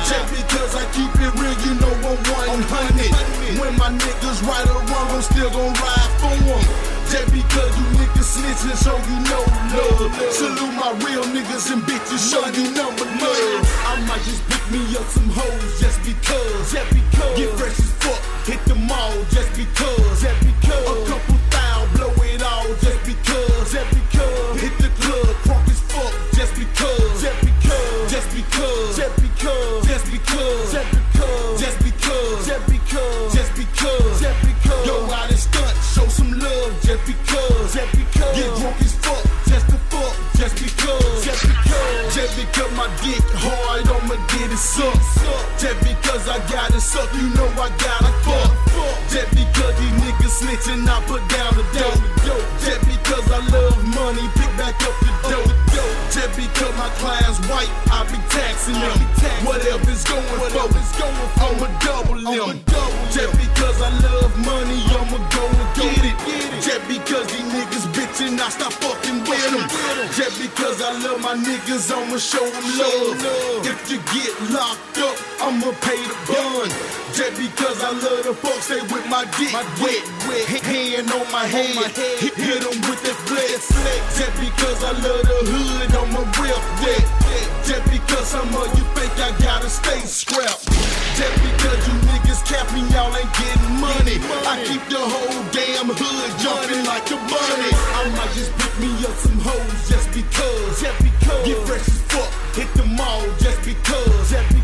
[0.08, 3.60] Just because I keep it real, you know I'm 100.
[3.60, 6.89] When my niggas right or wrong, I'm still gon' ride for 'em.
[7.10, 9.42] Just because you niggas snitching, so you no
[9.74, 10.14] love.
[10.32, 13.66] Salute my real niggas and bitches, show you number love.
[13.90, 16.72] I might just pick me up some hoes just because.
[16.72, 17.38] Just because.
[17.38, 20.22] Get fresh as fuck, hit the mall just because.
[20.22, 20.86] Just because.
[20.86, 23.74] A couple thou, blow it all just because.
[23.74, 24.62] Just because.
[24.62, 24.89] Hit the
[42.80, 45.04] my dick hard, I'ma get it sucked.
[45.60, 48.52] Just because I gotta suck, you know I gotta fuck.
[49.12, 52.19] Just because these niggas snitching, I put down the dope.
[56.60, 59.00] Because my client's white, I be taxing them.
[59.48, 60.60] Whatever's going for,
[61.40, 62.60] I'ma double them.
[63.16, 66.20] Just because I love money, I'ma go and get it.
[66.60, 69.64] Just because these niggas bitching, I stop fucking with them.
[70.12, 73.24] Just because I love my niggas, I'ma show them love.
[73.64, 76.68] If you get locked up, I'ma pay the bun.
[77.16, 80.04] Just because I love the folks, stay with my dick wet.
[80.68, 81.72] Hand on my head,
[82.20, 83.72] hit, hit 'em with that flex.
[84.20, 89.70] Just because I love the hood, I'ma Just because some of you think I gotta
[89.70, 90.66] stay scrapped.
[91.14, 94.18] Just because you niggas capping, y'all ain't getting money.
[94.50, 97.72] I keep the whole damn hood jumping like a bunny.
[97.94, 100.82] I might just pick me up some hoes just because.
[101.46, 103.22] Get fresh as fuck, hit the mall.
[103.38, 104.59] Just because.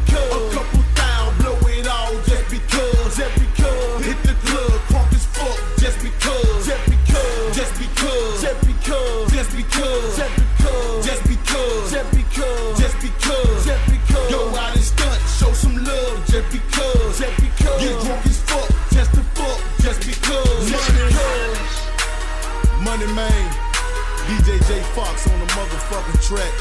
[26.26, 26.52] Track.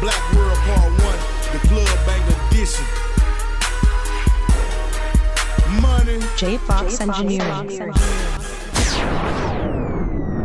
[0.00, 1.00] Black World Part 1,
[1.52, 2.86] the Club Bang Edition.
[5.82, 6.18] Money.
[6.38, 7.92] J Fox Engineering.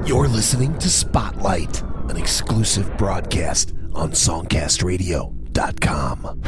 [0.06, 6.42] You're listening to Spotlight, an exclusive broadcast on SongcastRadio.com.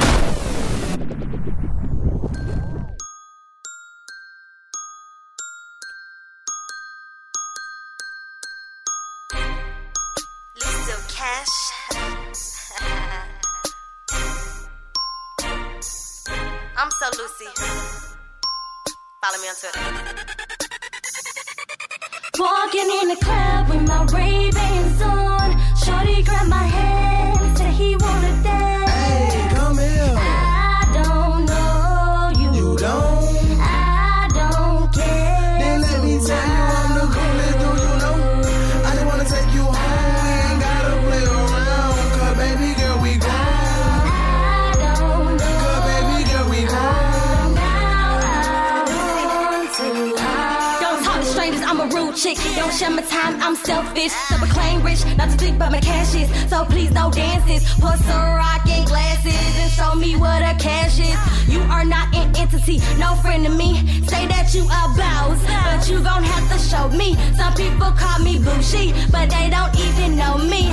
[52.70, 54.14] My time, I'm selfish.
[54.30, 56.30] Never claim rich, not to think but my cash is.
[56.52, 57.64] So please no dances.
[57.74, 61.18] Put some rocking glasses and show me what a cash is.
[61.50, 63.74] You are not an entity, no friend to me.
[64.06, 67.18] Say that you a boss, but you gon' have to show me.
[67.36, 70.70] Some people call me bougie, but they don't even know me.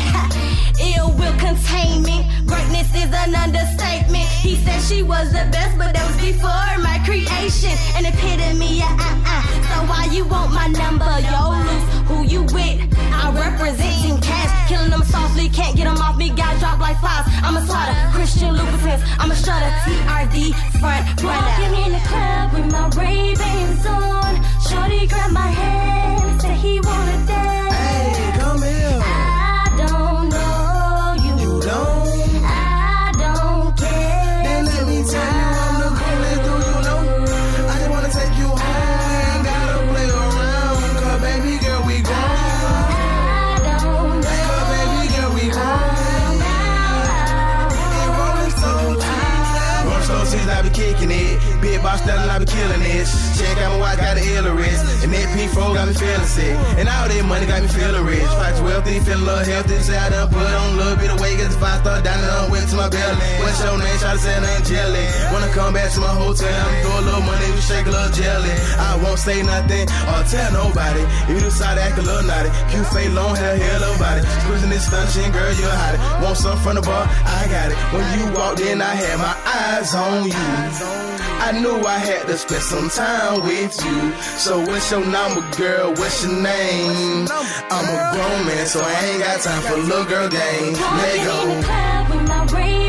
[0.94, 2.28] Ill will contain me.
[2.44, 4.35] Greatness is an understatement.
[4.86, 7.74] She was the best, but that was before my creation.
[7.98, 9.42] An epitome, yeah, uh, uh.
[9.66, 11.10] So why you want my number?
[11.26, 12.78] Yo, loose, who you with?
[13.10, 14.68] I represent Team Cash.
[14.68, 16.30] Killing them softly, can't get them off me.
[16.30, 17.26] Got dropped like flies.
[17.42, 17.98] I'm a slaughter.
[18.14, 19.02] Christian Louboutins.
[19.18, 19.66] I'm a strutter.
[19.82, 21.34] TRD front runner.
[21.34, 24.38] Walking in the club with my Ray Bans on.
[24.70, 27.45] Shorty grabbed my hand, said he wanna dance.
[51.66, 53.25] Big boss styling, I be killing this.
[53.36, 54.80] Check my watch, got the illiterate.
[55.04, 56.56] And that P4 got me feeling sick.
[56.80, 58.24] And all that money got me feeling rich.
[58.40, 59.76] Watch wealthy, feeling a little healthy.
[59.84, 62.16] Say I done put on a little bit of weight, get the five star down
[62.16, 63.16] I went to my belly.
[63.44, 63.98] What's your name?
[64.00, 65.04] Try to say name jelly.
[65.32, 68.12] Wanna come back to my hotel, I'm throw a little money, we shake a little
[68.16, 68.54] jelly.
[68.80, 71.04] I won't say nothing or tell nobody.
[71.28, 74.24] If you decide to act a little naughty, cute face, long hair, hair, little body.
[74.48, 76.22] Squeezing this stunning, girl, you're hot.
[76.24, 77.04] Want something from the bar?
[77.04, 77.78] I got it.
[77.92, 81.06] When you walked in, I had my eyes on you.
[81.38, 84.12] I knew I had to spend some time with you.
[84.38, 85.90] So what's your number, girl?
[85.94, 87.26] What's your name?
[87.70, 90.78] I'm a grown man, so I ain't got time for little girl games.
[90.78, 92.85] Let go.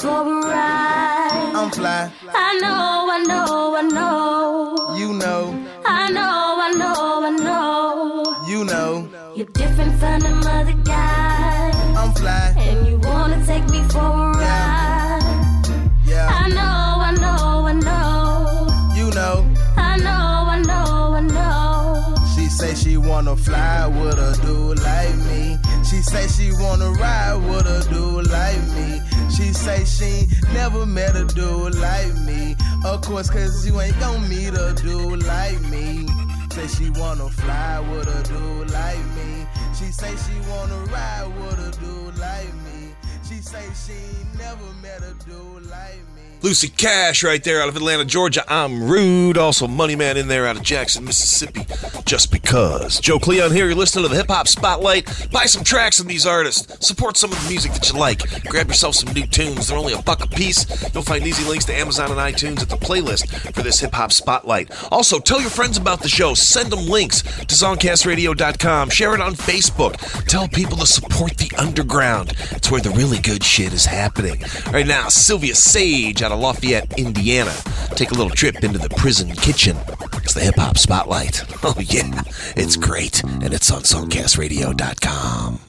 [0.00, 1.52] For a ride?
[1.54, 2.10] I'm fly.
[2.28, 4.96] I know, I know, I know.
[4.96, 5.42] You know.
[5.84, 8.48] I know, I know, I know.
[8.48, 9.08] You know.
[9.34, 11.74] You're different from them other guys.
[11.96, 12.54] I'm fly.
[12.58, 15.66] And you wanna take me for a ride?
[16.06, 16.28] Yeah.
[16.30, 18.94] I know, I know, I know.
[18.96, 19.46] You know.
[19.76, 22.14] I know, I know, I know.
[22.34, 25.58] She say she wanna fly with a dude like me.
[25.88, 29.00] She say she wanna ride with a dude like me.
[29.36, 32.56] She say she never met a dude like me.
[32.86, 36.08] Of course, cause you ain't gon' meet a dude like me.
[36.52, 39.46] Say she wanna fly with a dude like me.
[39.78, 42.94] She say she wanna ride with a dude like me.
[43.28, 44.00] She say she
[44.38, 46.15] never met a dude like me.
[46.42, 48.44] Lucy Cash right there out of Atlanta, Georgia.
[48.46, 49.38] I'm Rude.
[49.38, 51.66] Also, Money Man in there out of Jackson, Mississippi.
[52.04, 53.00] Just because.
[53.00, 53.66] Joe Cleon here.
[53.66, 55.28] You're listening to the Hip Hop Spotlight.
[55.32, 56.86] Buy some tracks from these artists.
[56.86, 58.44] Support some of the music that you like.
[58.44, 59.68] Grab yourself some new tunes.
[59.68, 60.66] They're only a buck a piece.
[60.94, 64.12] You'll find easy links to Amazon and iTunes at the playlist for this Hip Hop
[64.12, 64.70] Spotlight.
[64.92, 66.34] Also, tell your friends about the show.
[66.34, 68.90] Send them links to songcastradio.com.
[68.90, 69.96] Share it on Facebook.
[70.26, 72.34] Tell people to support the underground.
[72.52, 74.44] It's where the really good shit is happening.
[74.70, 77.54] Right now, Salvia Sage out of Lafayette, Indiana.
[77.90, 79.76] Take a little trip into the prison kitchen.
[80.14, 81.42] It's the Hip Hop Spotlight.
[81.68, 82.22] Oh, yeah,
[82.54, 83.24] it's great.
[83.24, 85.60] And it's on songcastradio.com.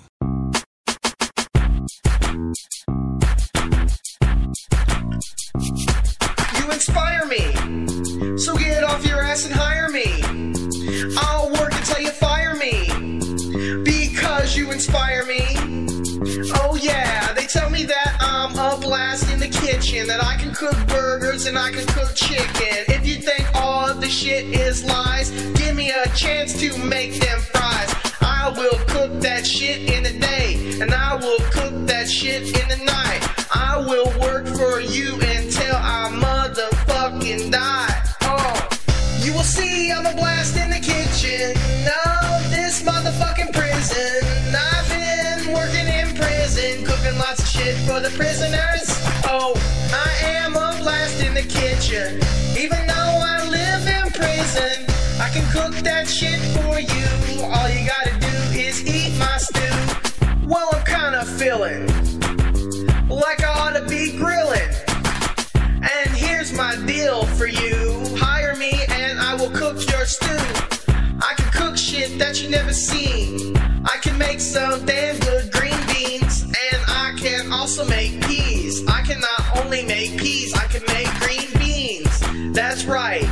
[6.59, 8.37] You inspire me.
[8.37, 10.05] So get off your ass and hire me.
[11.17, 13.83] I'll work until you fire me.
[13.83, 15.96] Because you inspire me.
[16.39, 20.07] Oh yeah, they tell me that I'm a blast in the kitchen.
[20.07, 22.85] That I can cook burgers and I can cook chicken.
[22.87, 27.19] If you think all of the shit is lies, give me a chance to make
[27.19, 27.93] them fries.
[28.21, 32.67] I will cook that shit in the day, and I will cook that shit in
[32.69, 33.21] the night.
[33.53, 38.03] I will work for you until I motherfucking die.
[38.21, 38.69] Oh,
[39.25, 41.55] you will see I'm a blast in the kitchen.
[41.83, 44.23] No, this motherfucking prison.
[44.55, 45.86] I've been working
[47.07, 48.87] cooking lots of shit for the prisoners.
[49.27, 49.53] Oh,
[49.93, 52.19] I am a blast in the kitchen.
[52.57, 54.85] Even though I live in prison,
[55.19, 57.43] I can cook that shit for you.
[57.43, 60.47] All you gotta do is eat my stew.
[60.47, 61.87] Well, I'm kinda feeling
[63.09, 64.69] like I ought to be grilling.
[65.65, 68.03] And here's my deal for you.
[68.17, 70.43] Hire me and I will cook your stew.
[71.21, 73.55] I can cook shit that you never seen.
[73.85, 75.56] I can make some damn good
[77.67, 78.81] also make peas.
[78.87, 82.55] I can not only make peas, I can make green beans.
[82.55, 83.27] That's right.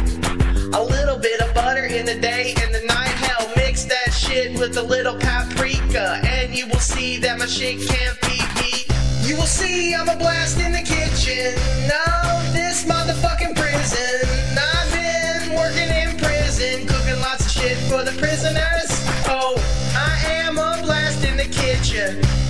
[0.74, 3.16] A little bit of butter in the day and the night.
[3.24, 6.20] Hell, mix that shit with a little paprika.
[6.28, 8.92] And you will see that my shit can't be beat.
[9.22, 11.56] You will see I'm a blast in the kitchen.
[11.88, 12.04] No,
[12.52, 14.20] this motherfucking prison.
[14.60, 18.92] I've been working in prison, cooking lots of shit for the prisoners.
[19.32, 19.56] Oh,
[19.96, 22.45] I am a blast in the kitchen.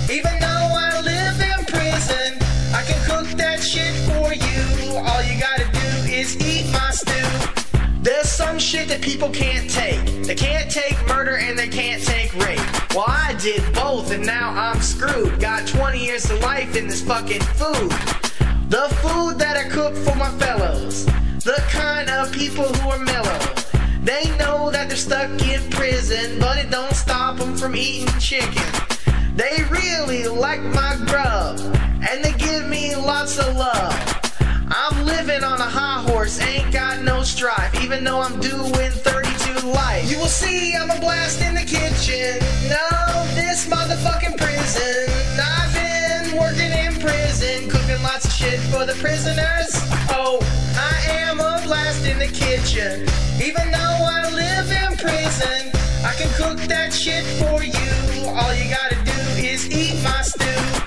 [4.96, 7.82] All you gotta do is eat my stew.
[8.00, 10.24] There's some shit that people can't take.
[10.24, 12.60] They can't take murder and they can't take rape.
[12.94, 15.38] Well, I did both and now I'm screwed.
[15.38, 17.90] Got 20 years of life in this fucking food.
[18.70, 21.04] The food that I cook for my fellows.
[21.44, 23.38] The kind of people who are mellow.
[24.02, 28.72] They know that they're stuck in prison, but it don't stop them from eating chicken.
[29.34, 31.60] They really like my grub,
[32.08, 33.95] and they give me lots of love.
[35.16, 40.10] Living on a high horse, ain't got no strife, even though I'm doing 32 life.
[40.10, 42.36] You will see I'm a blast in the kitchen.
[42.68, 45.08] No, this motherfucking prison.
[45.40, 49.72] I've been working in prison, cooking lots of shit for the prisoners.
[50.12, 50.38] Oh,
[50.76, 53.08] I am a blast in the kitchen.
[53.42, 55.72] Even though I live in prison,
[56.04, 58.28] I can cook that shit for you.
[58.36, 60.85] All you gotta do is eat my stew.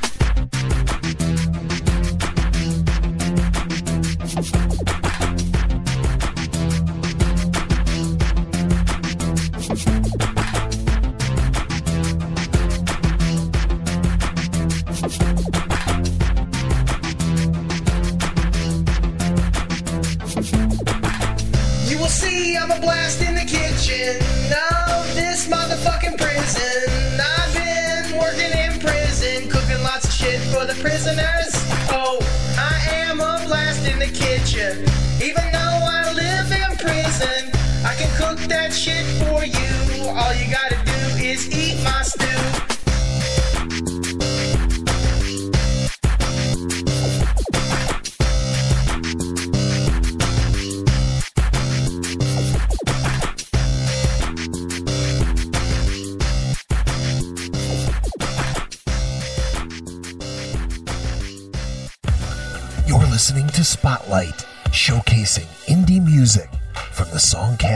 [30.80, 31.52] Prisoners.
[31.92, 32.20] Oh,
[32.58, 34.84] I am a blast in the kitchen.
[35.22, 37.52] Even though I live in prison,
[37.86, 40.10] I can cook that shit for you.
[40.10, 42.59] All you gotta do is eat my stew.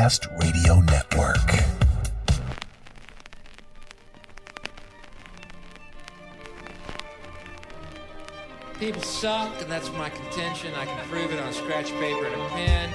[0.04, 1.64] Songcast Radio Network.
[8.80, 10.74] People suck, and that's my contention.
[10.76, 12.90] I can prove it on scratch paper and a pen.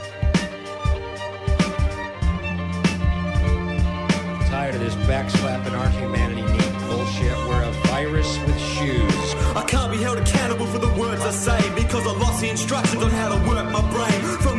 [4.51, 7.37] Tired of this backslapping our humanity neat bullshit.
[7.49, 9.35] We're a virus with shoes.
[9.57, 13.03] I can't be held accountable for the words I say because I lost the instructions
[13.03, 14.21] on how to work my brain.
[14.41, 14.58] From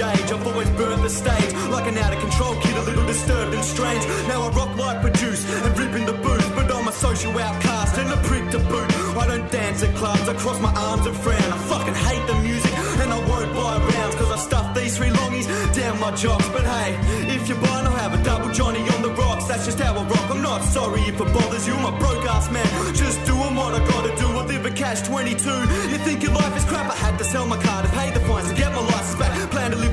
[0.00, 3.64] I've always burnt the stage like an out of control kid, a little disturbed and
[3.64, 4.06] strange.
[4.28, 7.98] Now I rock like produce and rip in the booth, but I'm a social outcast
[7.98, 8.88] and a prick to boot.
[9.16, 11.50] I don't dance at clubs, I cross my arms and frown.
[11.52, 12.72] I fucking hate the music
[13.02, 16.48] and I won't buy rounds cause I stuffed these three longies down my jocks.
[16.50, 16.94] But hey,
[17.34, 19.46] if you're buying, I'll have a double Johnny on the rocks.
[19.46, 20.30] That's just how I rock.
[20.30, 22.66] I'm not sorry if it bothers you, I'm a broke ass man.
[22.94, 24.28] Just doing what I gotta do.
[24.28, 25.50] I live a cash 22.
[25.90, 26.88] You think your life is crap?
[26.88, 29.32] I had to sell my car to pay the fines to get my license back.
[29.50, 29.87] Plan to live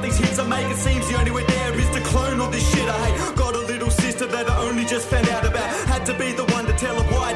[0.00, 0.66] these hits I make.
[0.70, 3.36] It seems the only way there is to clone all this shit I hate.
[3.36, 5.68] Got a little sister that I only just found out about.
[5.86, 7.34] Had to be the one to tell her why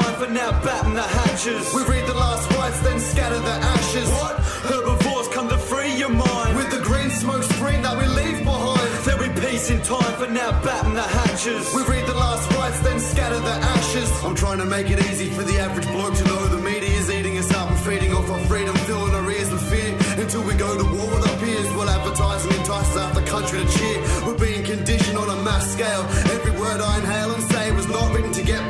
[0.00, 0.50] time for now.
[0.62, 1.72] Batten the hatches.
[1.74, 4.08] We read the last rites, then scatter the ashes.
[4.20, 4.36] What?
[4.68, 8.88] Herbivorz come to free your mind with the green smoke screen that we leave behind.
[9.04, 10.50] There'll be peace in time for now.
[10.62, 11.74] Batten the hatches.
[11.74, 14.10] We read the last rites, then scatter the ashes.
[14.24, 17.36] I'm trying to make it easy for the average bloke to know the media's eating
[17.38, 19.92] us up and feeding off our freedom, filling our ears with fear.
[20.22, 23.68] Until we go to war with our peers, while advertising entices half the country to
[23.76, 23.98] cheer.
[24.26, 26.04] We're being conditioned on a mass scale.
[26.36, 28.62] Every word I inhale and say was not written to get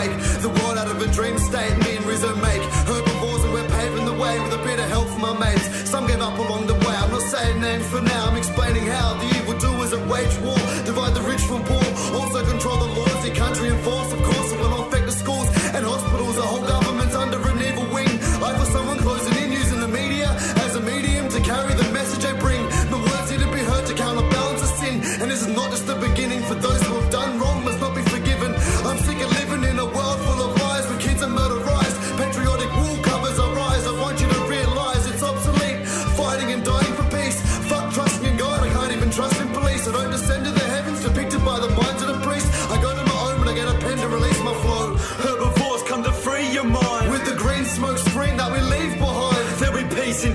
[0.00, 0.10] paid.
[0.12, 1.76] I'm trying to wake the world out of a dream state.
[1.84, 5.08] Me and Rizzo make Herbivorz and we're paving the way with a bit of help
[5.08, 5.66] from my mates.
[5.88, 6.94] Some gave up along the way.
[7.02, 8.28] I'm not saying names for now.
[8.28, 11.84] I'm explaining how the evil doers that wage war divide the rich from poor.
[12.18, 14.12] Also control the laws the country enforce.
[14.12, 14.29] Of course,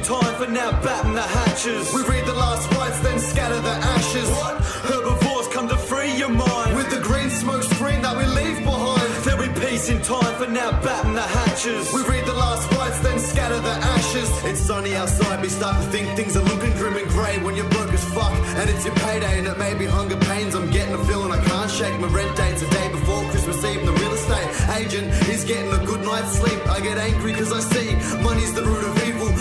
[0.06, 0.72] time for now.
[0.82, 1.91] Batten the hatches.
[1.93, 4.30] We read the last rites, then scatter the ashes.
[4.30, 4.62] What?
[4.89, 9.10] Herbivorz come to free your mind with the green smoke screen that we leave behind.
[9.26, 10.72] There'll be peace in time for now.
[10.82, 11.91] Batten the hatches.
[11.91, 14.30] We read the last rites, then scatter the ashes.
[14.45, 17.70] It's sunny outside, we start to think things are looking grim and grey when you're
[17.70, 18.34] broke as fuck.
[18.60, 20.53] And it's your payday, and it may be hunger pains.
[20.53, 21.99] I'm getting a feeling I can't shake.
[21.99, 25.72] My rent date's a day before Christmas Eve, and the real estate agent is getting
[25.72, 26.62] a good night's sleep.
[26.68, 28.95] I get angry because I see money's the root of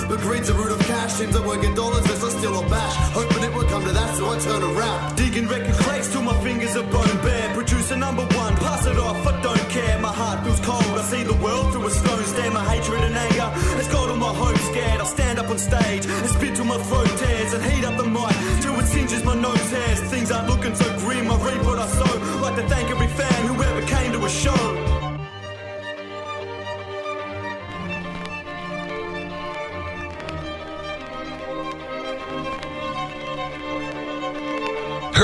[0.08, 1.12] but greed's the root of cash.
[1.14, 2.94] Seems I work in dollars as I steal or bash.
[3.12, 5.16] Hoping it will come to that, so I turn a rap.
[5.16, 7.54] Digging record crates till my fingers are bone bare.
[7.54, 9.98] Producer number one, pass it off, I don't care.
[10.00, 12.24] My heart feels cold, I see the world through a stone.
[12.24, 13.50] Stand my hatred and anger.
[13.78, 15.00] It's cold on my hope, scared.
[15.00, 18.04] I'll stand up on stage and spit till my throat tears and heat up the
[18.04, 20.00] mic till it singes my nose hairs.
[20.12, 21.30] Things aren't looking so grim.
[21.30, 22.14] I reap what I sow.
[22.40, 24.93] Like to thank every fan who ever came to a show.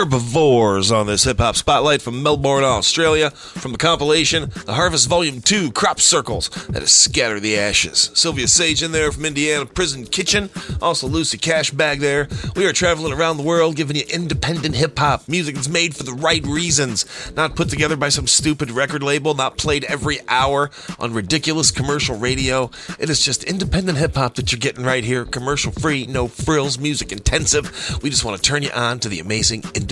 [0.00, 5.42] Herbivorz on this hip hop spotlight from Melbourne, Australia, from the compilation The Harvest Volume
[5.42, 8.10] 2 Crop Circles that is Scatter the Ashes.
[8.14, 10.48] Salvia Sage in there from Indiana Prison Kitchen,
[10.80, 12.28] also Lucy Cash Bag there.
[12.56, 16.04] We are traveling around the world giving you independent hip hop music that's made for
[16.04, 17.04] the right reasons,
[17.36, 22.16] not put together by some stupid record label, not played every hour on ridiculous commercial
[22.16, 22.70] radio.
[22.98, 26.78] It is just independent hip hop that you're getting right here, commercial free, no frills,
[26.78, 28.00] music intensive.
[28.02, 29.89] We just want to turn you on to the amazing independent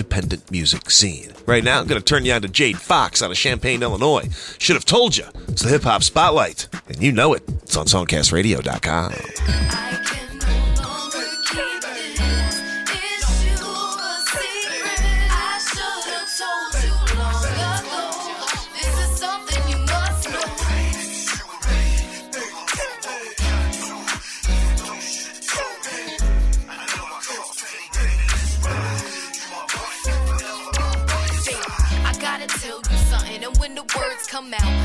[0.51, 1.31] music scene.
[1.45, 4.29] Right now, I'm going to turn you on to Jade Foxx out of Champaign, Illinois.
[4.57, 5.25] Should have told you.
[5.47, 7.43] It's the Hip Hop Spotlight, and you know it.
[7.63, 10.18] It's on songcastradio.com.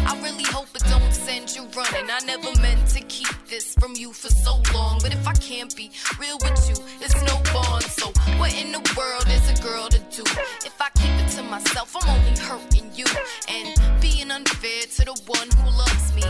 [0.07, 2.11] I really hope it don't send you running.
[2.11, 5.75] I never meant to keep this from you for so long, but if I can't
[5.75, 7.85] be real with you, it's no bond.
[7.85, 10.23] So, what in the world is a girl to do?
[10.65, 13.07] If I keep it to myself, I'm only hurting you
[13.49, 16.23] and being unfair to the one who loves me.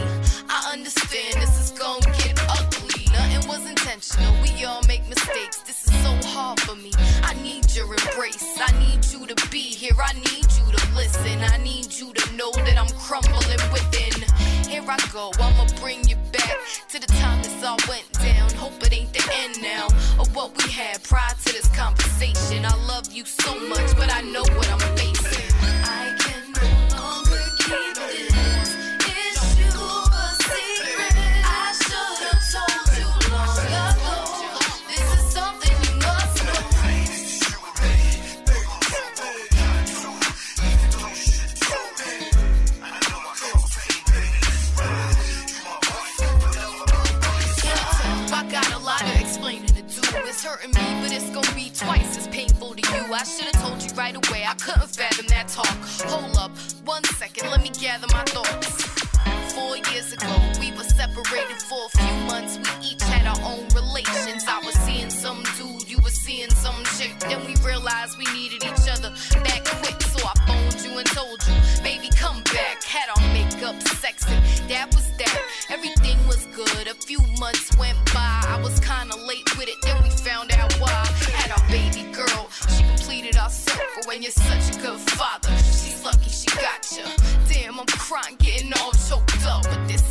[0.48, 3.06] I understand this is gonna get ugly.
[3.12, 4.34] Nothing was intentional.
[4.42, 5.53] We all make mistakes.
[6.34, 6.90] Hard for me.
[7.22, 8.58] I need your embrace.
[8.58, 9.94] I need you to be here.
[10.02, 11.40] I need you to listen.
[11.44, 14.26] I need you to know that I'm crumbling within.
[14.68, 16.58] Here I go, I'ma bring you back
[16.88, 18.50] to the time this all went down.
[18.54, 19.86] Hope it ain't the end now
[20.18, 22.64] of what we had prior to this conversation.
[22.64, 25.33] I love you so much, but I know what I'm facing.
[50.16, 53.12] It's hurting me, but it's gonna be twice as painful to you.
[53.12, 54.44] I should've told you right away.
[54.46, 55.66] I couldn't fathom that talk.
[56.08, 56.52] Hold up,
[56.84, 58.84] one second, let me gather my thoughts.
[59.54, 62.58] Four years ago, we were separated for a few months.
[62.58, 64.44] We each had our own relations.
[64.48, 67.18] I was seeing some dude, you were seeing some chick.
[67.20, 69.10] Then we realized we needed each other
[69.44, 72.82] back quick, I phoned you and told you, baby, come back.
[72.82, 74.34] Had our makeup sexy,
[74.68, 75.42] that was that.
[75.68, 76.86] Everything was good.
[76.86, 78.40] A few months went by.
[78.48, 81.04] I was kinda late with it, then we found out why.
[81.32, 85.50] Had our baby girl, she completed our circle, and you're such a good father.
[85.58, 87.04] She's lucky she got you.
[87.48, 90.03] Damn, I'm crying, getting all choked up, but there's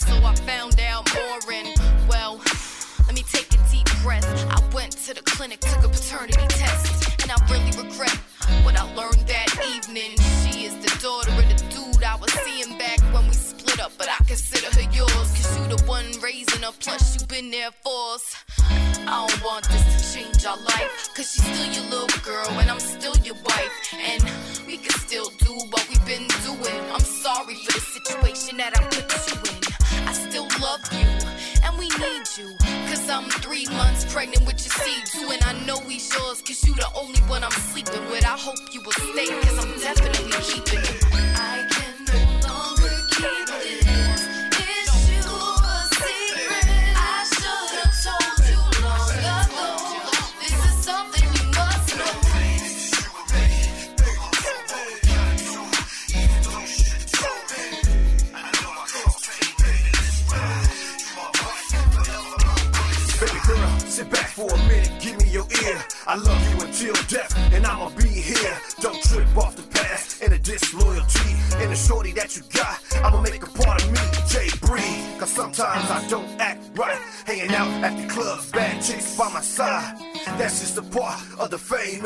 [0.00, 1.52] so I found out more.
[1.52, 1.74] And,
[2.08, 2.40] well,
[3.06, 4.26] let me take a deep breath.
[4.50, 8.16] I went to the clinic, took a paternity test, and I really regret
[8.62, 10.16] what I learned that evening.
[10.42, 13.92] She is the daughter of the dude I was seeing back when we split up,
[13.98, 15.10] but I consider her yours.
[15.10, 18.36] Cause you the one raising her, plus you been there for us.
[18.60, 22.70] I don't want this to change our life, cause she's still your little girl, and
[22.70, 23.72] I'm still your wife.
[23.94, 24.22] And
[24.66, 26.80] we can still do what we've been doing.
[26.92, 29.57] I'm sorry for the situation that I put you in.
[30.38, 31.08] Still love you,
[31.64, 32.54] and we need you.
[32.86, 35.32] Cause I'm three months pregnant with your seed too.
[35.32, 38.24] And I know he's yours, cause you the only one I'm sleeping with.
[38.24, 41.00] I hope you will stay, cause I'm definitely keeping you.
[41.34, 41.67] I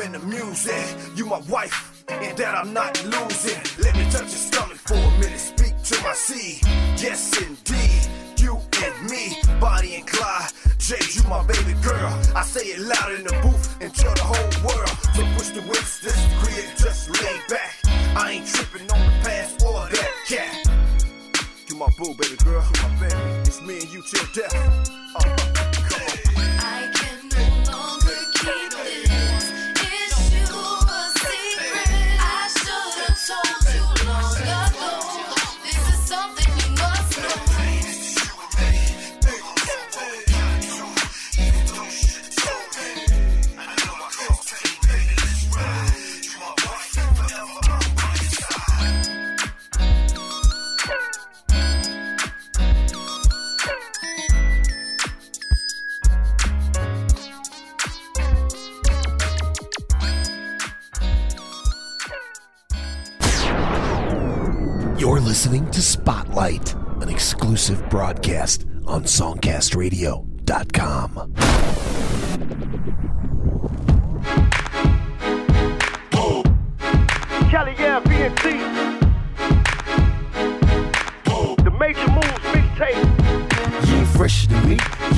[0.03, 0.85] and the music.
[1.15, 2.92] You my wife, and that I'm not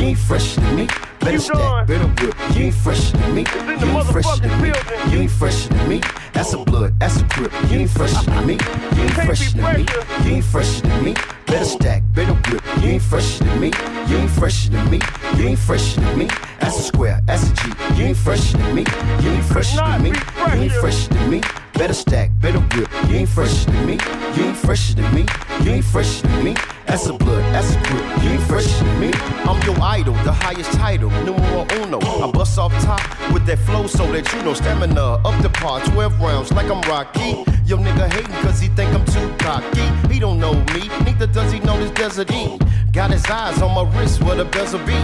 [0.05, 0.87] You ain't fresher than me.
[1.19, 2.35] Better stack, better whip.
[2.55, 3.43] You ain't fresher than me.
[3.55, 4.71] You ain't fresher than me.
[5.09, 6.01] You ain't fresher than me.
[6.31, 7.51] That's a blood, that's a grip.
[7.71, 8.53] You ain't fresher than me.
[8.53, 9.87] You ain't fresher than me.
[10.23, 11.15] You ain't fresher than me.
[11.47, 12.61] Better stack, better whip.
[12.83, 13.71] You ain't fresher than me.
[14.07, 15.01] You ain't fresher than me.
[15.37, 16.27] You ain't fresher than me.
[16.59, 17.73] That's a square, that's a G.
[17.95, 18.85] You ain't fresher than me.
[19.21, 20.11] You ain't fresher than me.
[20.11, 21.41] You ain't fresher than me.
[21.77, 22.89] Better stack, better whip.
[23.09, 23.99] You ain't fresher than me.
[24.35, 25.25] You ain't fresher than me.
[25.61, 26.55] You ain't fresher than me.
[26.85, 28.23] That's a blood, that's a grip.
[28.23, 29.11] You ain't fresher than me.
[29.43, 31.99] I'm your idol, the highest title, numero uno.
[31.99, 33.01] I bust off top
[33.33, 35.81] with that flow so that you know stamina up the par.
[35.81, 37.43] 12 rounds like I'm Rocky.
[37.65, 40.13] Yo nigga hating cause he think I'm too cocky.
[40.13, 42.57] He don't know me, neither does he know this desert E.
[42.93, 44.95] Got his eyes on my wrist where the bezel be.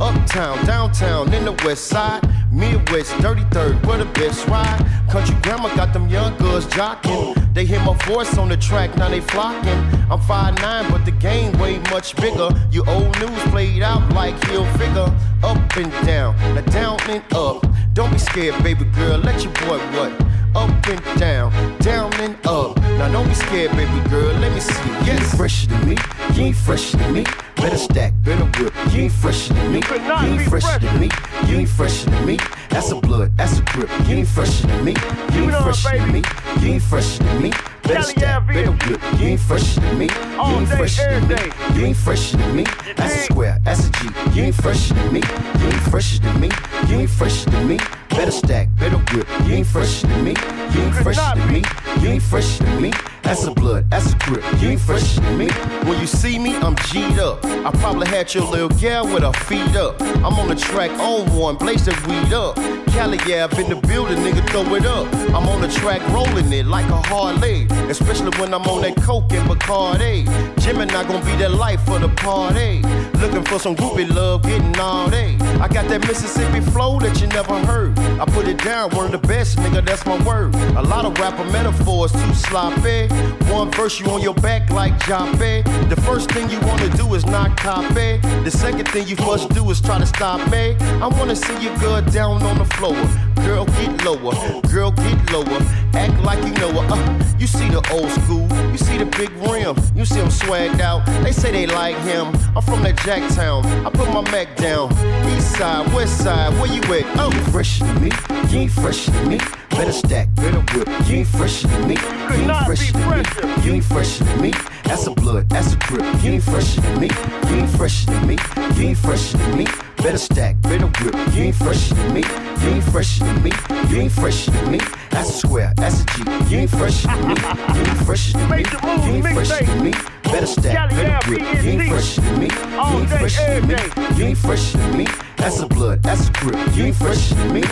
[0.00, 2.22] Uptown, downtown, in the west side.
[2.54, 4.80] Midwest, 33rd, where the best ride.
[5.10, 7.34] Country grandma got them young girls jocking.
[7.52, 9.78] They hear my voice on the track, now they flocking.
[10.10, 12.48] I'm 5'9, but the game way much bigger.
[12.70, 15.12] Your old news played out like heel figure.
[15.42, 17.66] Up and down, now down and up.
[17.92, 20.33] Don't be scared, baby girl, let your boy what?
[20.54, 22.76] Up and down, down and up.
[22.98, 24.94] Now don't be scared, baby girl, let me see you.
[25.06, 25.96] You ain't fresher than me,
[26.34, 27.24] you ain't fresher than me.
[27.56, 28.72] Better stack, better whip.
[28.92, 29.82] You ain't fresher than me.
[29.88, 31.10] You ain't fresher than me.
[31.46, 32.38] You ain't fresher than me.
[32.70, 33.90] That's a blood, that's a grip.
[34.06, 34.94] You ain't fresher than me.
[35.32, 36.22] You ain't fresher than me.
[36.60, 37.52] You ain't fresher than me.
[37.86, 39.00] Better stack, better whip.
[39.20, 40.08] You ain't fresher than me.
[40.08, 41.78] You ain't fresher than me.
[41.78, 42.64] You ain't fresher than me.
[42.96, 44.08] That's a square, that's a G.
[44.32, 45.22] You ain't fresher than me.
[45.60, 46.50] You ain't fresher than me.
[46.88, 47.78] You ain't fresher than me.
[48.08, 49.28] Better stack, better whip.
[49.46, 50.34] You ain't fresher than me.
[50.72, 51.62] You ain't fresher than me.
[52.00, 52.92] You ain't fresher than me.
[53.24, 54.44] That's a blood, that's a grip.
[54.60, 55.48] You ain't fresher than me.
[55.88, 57.42] When you see me, I'm G'd up.
[57.44, 60.00] I probably had your little gal with her feet up.
[60.00, 62.56] I'm on the track on one, blaze the weed up.
[62.92, 65.12] Cali, yeah, I've in the building, nigga, throw it up.
[65.34, 67.66] I'm on the track rolling it like a Harley.
[67.88, 70.24] Especially when I'm on that Coke and Bacardi.
[70.58, 72.82] Gemini gonna be that life for the party.
[73.20, 75.36] Looking for some groupie love, getting all day.
[75.60, 77.98] I got that Mississippi flow that you never heard.
[78.20, 80.54] I put it down, one of the best, nigga, that's my word.
[80.76, 83.08] A lot of rapper metaphors, too sloppy.
[83.52, 85.62] One verse you on your back like Joppy.
[85.88, 88.18] The first thing you wanna do is not copy.
[88.44, 90.76] The second thing you must do is try to stop me.
[91.00, 92.96] I wanna see you girl down on the floor.
[93.44, 94.60] Girl, get lower.
[94.72, 95.60] Girl, get lower.
[95.92, 96.94] Act like you know her.
[96.94, 98.48] Uh, you see the old school.
[98.72, 99.76] You see the big rim.
[99.94, 101.04] You see him swagged out.
[101.22, 102.28] They say they like him.
[102.56, 103.64] I'm from that Jacktown.
[103.84, 104.92] I put my Mac down.
[105.36, 107.04] East side, west side, where you at?
[107.18, 108.10] Oh, fresher than me.
[108.50, 109.63] You ain't fresher than me.
[109.74, 110.88] Better stack, better whip.
[111.08, 111.96] You ain't fresher than me.
[111.96, 113.64] You ain't fresher than me.
[113.64, 114.52] You ain't fresher than me.
[114.84, 116.04] That's a blood, that's a grip.
[116.22, 117.10] You ain't fresher than me.
[117.48, 118.38] You ain't fresher than me.
[118.76, 119.66] You ain't fresher than me.
[119.96, 121.14] Better stack, better whip.
[121.34, 122.22] You ain't fresher than me.
[122.62, 123.52] You ain't fresher than me.
[123.88, 124.78] You ain't fresher than me.
[125.10, 126.22] That's a square, that's a G.
[126.50, 127.34] You ain't fresher than me.
[127.74, 128.64] You ain't fresher than me.
[129.04, 129.92] You ain't fresher than me.
[130.22, 131.40] Better stack, better whip.
[131.40, 132.48] You ain't fresher than me.
[132.48, 134.16] You ain't fresher than me.
[134.16, 135.06] You ain't fresher than me.
[135.36, 136.76] That's a blood, that's a grip.
[136.76, 137.62] You ain't fresher than me.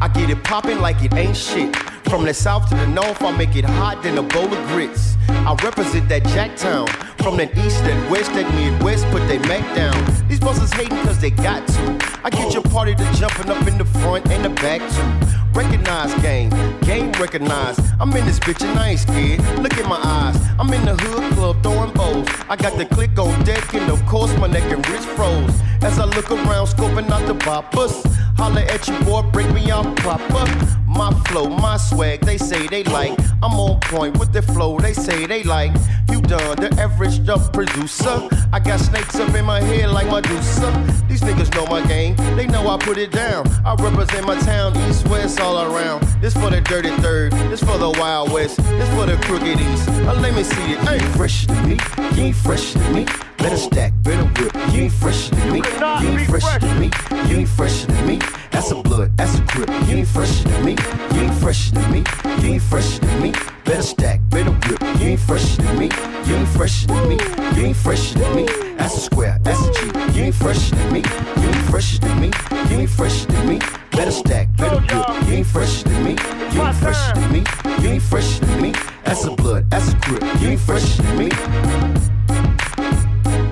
[0.00, 1.74] I get it poppin' like it ain't shit.
[2.08, 5.16] From the south to the north, I make it hot than a bowl of grits.
[5.28, 6.88] I represent that Jacktown.
[7.22, 10.28] From that east and west, that midwest, put they Mac down.
[10.28, 11.98] These bosses hating cause they got to.
[12.24, 15.38] I get your party to jumping up in the front and the back too.
[15.52, 17.78] Recognize game, game recognize.
[18.00, 19.40] I'm in this bitch and I ain't scared.
[19.60, 20.36] Look at my eyes.
[20.58, 22.28] I'm in the hood club throwing bowls.
[22.48, 25.60] I got the click on deck and of course my neck and wrist froze.
[25.82, 28.04] As I look around, scoping out the boppers.
[28.36, 30.87] Holla at you, boy, break me off proper.
[30.88, 33.16] My flow, my swag, they say they like.
[33.42, 35.72] I'm on point with the flow, they say they like.
[36.10, 38.28] You done the average up producer.
[38.52, 40.72] I got snakes up in my head like Medusa.
[41.08, 43.46] These niggas know my game, they know I put it down.
[43.64, 46.02] I represent my town, east, west, all around.
[46.22, 49.88] This for the dirty third, this for the wild west, this for the crooked east.
[49.88, 50.90] Uh, let me see it.
[50.90, 51.78] Ain't fresher than me,
[52.14, 53.06] you ain't fresher than me.
[53.36, 54.54] Better stack, better whip.
[54.72, 55.58] You ain't fresher than me.
[55.58, 56.90] You ain't fresher than me.
[57.28, 58.18] You ain't fresher than me.
[58.50, 59.68] That's a blood, that's a grip.
[59.86, 60.76] You ain't fresher than me.
[61.14, 62.04] You ain't fresher than me.
[62.42, 63.32] You ain't fresher than me.
[63.64, 64.80] Better stack, better whip.
[65.00, 65.90] You ain't fresher than me.
[66.26, 67.18] You ain't fresher than me.
[67.56, 68.46] You ain't fresher than me.
[68.76, 70.18] That's a square, that's a G.
[70.18, 71.02] You ain't fresher than me.
[71.40, 72.30] You ain't fresher than me.
[72.70, 73.58] You ain't fresher than me.
[73.92, 75.28] Better stack, better whip.
[75.28, 76.16] You ain't fresher than me.
[76.52, 77.44] You ain't fresher than me.
[77.82, 78.72] You ain't fresher than me.
[79.04, 80.22] That's a blood, that's a grip.
[80.40, 81.28] You ain't fresher than me.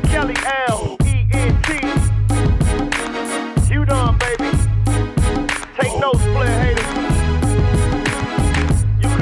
[0.09, 0.37] Kelly
[0.69, 0.97] L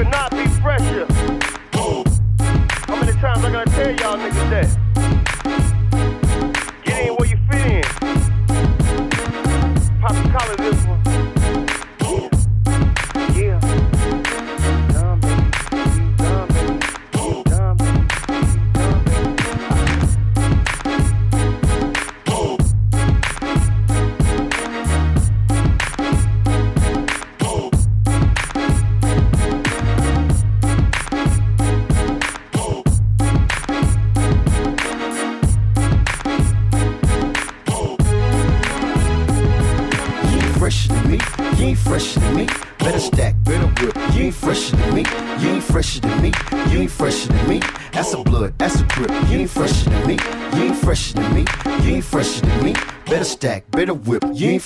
[0.05, 1.07] could not be fresher.
[1.73, 4.84] How many times I gotta tell y'all niggas that?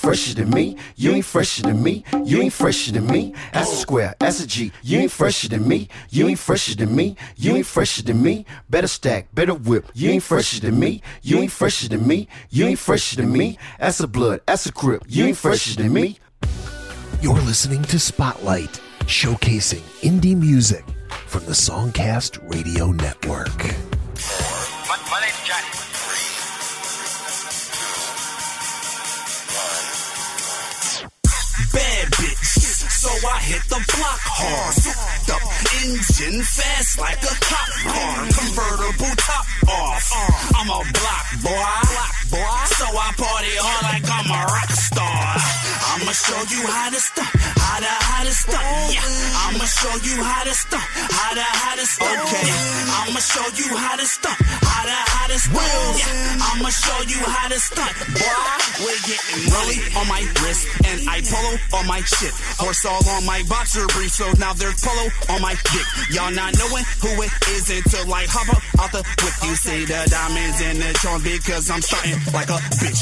[0.09, 0.75] Fresher than me.
[0.95, 2.03] You ain't fresher than me.
[2.25, 3.35] You ain't fresher than me.
[3.53, 4.71] That's a square, that's a G.
[4.81, 5.87] You ain't fresher than me.
[6.09, 7.15] You ain't fresher than me.
[7.37, 8.43] You ain't fresher than me.
[8.71, 9.85] Better stack, better whip.
[9.93, 11.03] You ain't fresher than me.
[11.21, 12.27] You ain't fresher than me.
[12.49, 13.59] You ain't fresher than me.
[13.79, 15.03] That's a blood, that's a grip.
[15.07, 16.17] You ain't fresher than me.
[17.21, 20.85] You're listening to Spotlight, showcasing indie music
[21.27, 23.59] from the Songcast Radio Network.
[24.87, 25.88] My, my name's Johnny.
[32.99, 34.75] So I hit the block hard.
[34.75, 35.43] Souped up
[35.79, 38.15] engine, fast like a cop car.
[38.27, 40.03] Convertible top off.
[40.51, 41.79] I'm a block boy,
[42.27, 42.59] boy.
[42.75, 45.59] So I party hard like I'm a rock star.
[45.95, 48.67] I'ma show you how to stunt, how to how to stunt.
[48.91, 52.19] Yeah, I'ma show you how to stunt, how to how to stunt.
[52.19, 52.51] Okay,
[52.99, 55.71] I'ma show you how to stunt, how to how to stunt.
[56.03, 57.93] Yeah, I'ma show you how to stunt.
[58.11, 62.33] Boy, we're getting rolly on my wrist and I polo on my shit.
[62.59, 65.85] Horse all on my boxer brief, so now there's polo on my dick.
[66.09, 69.35] Y'all not knowing who it is until I hop up out the whip.
[69.45, 73.01] You see the diamonds in the trunk because I'm stunting like a bitch.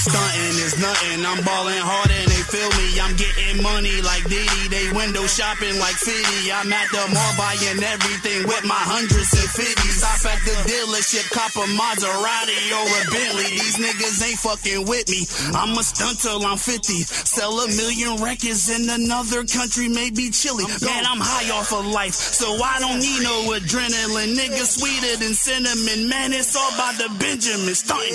[0.00, 1.20] Stunting is nothing.
[1.26, 2.86] I'm balling hard and they feel me.
[2.96, 4.72] I'm getting money like Diddy.
[4.72, 6.48] They window shopping like Fitty.
[6.48, 10.00] I'm at the mall buying everything with my hundreds and fifties.
[10.00, 13.50] Stop at the dealership, cop a Maserati or a Bentley.
[13.52, 15.28] These niggas ain't fucking with me.
[15.52, 17.02] I'ma stunt till I'm 50.
[17.26, 20.64] Sell a million records in another country, may be chilly.
[20.82, 24.36] Man, I'm high off of life, so I don't need no adrenaline.
[24.36, 26.08] Nigga sweeter than cinnamon.
[26.08, 28.12] Man, it's all about the Benjamin stunting.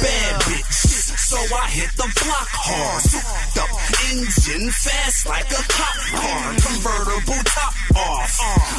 [0.00, 0.87] Bad bitch.
[1.18, 3.02] So I hit the block hard.
[3.02, 3.70] Souped up
[4.08, 6.54] engine, fast like a cop car.
[6.56, 8.32] Convertible top off.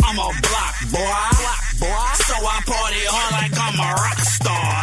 [0.07, 1.59] I'm a block boy.
[2.25, 4.75] So I party hard like I'm a rock star.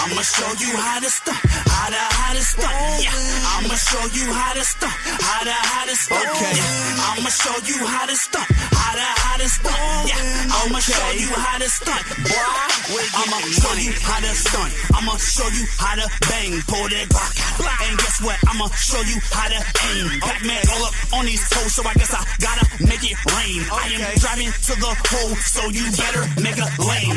[0.00, 2.72] I'ma show you how to stunt, how to how to stunt.
[3.04, 3.12] Yeah,
[3.58, 6.24] I'ma show you how to stunt, how to how to stunt.
[6.24, 6.56] Okay,
[7.30, 9.78] show you how to stunt, how to how to stunt.
[10.10, 12.02] Yeah, I'ma show you how to stunt.
[12.26, 14.70] Boy, I'ma show you how to stunt.
[14.98, 17.30] I'ma show you how to bang, pull that block.
[17.86, 18.34] And guess what?
[18.50, 19.60] I'ma show you how to
[19.94, 20.18] aim.
[20.18, 23.62] Pac-Man all up on these toes, so I guess I gotta make it rain.
[23.70, 27.14] I am driving to the hole, so you better make a lane.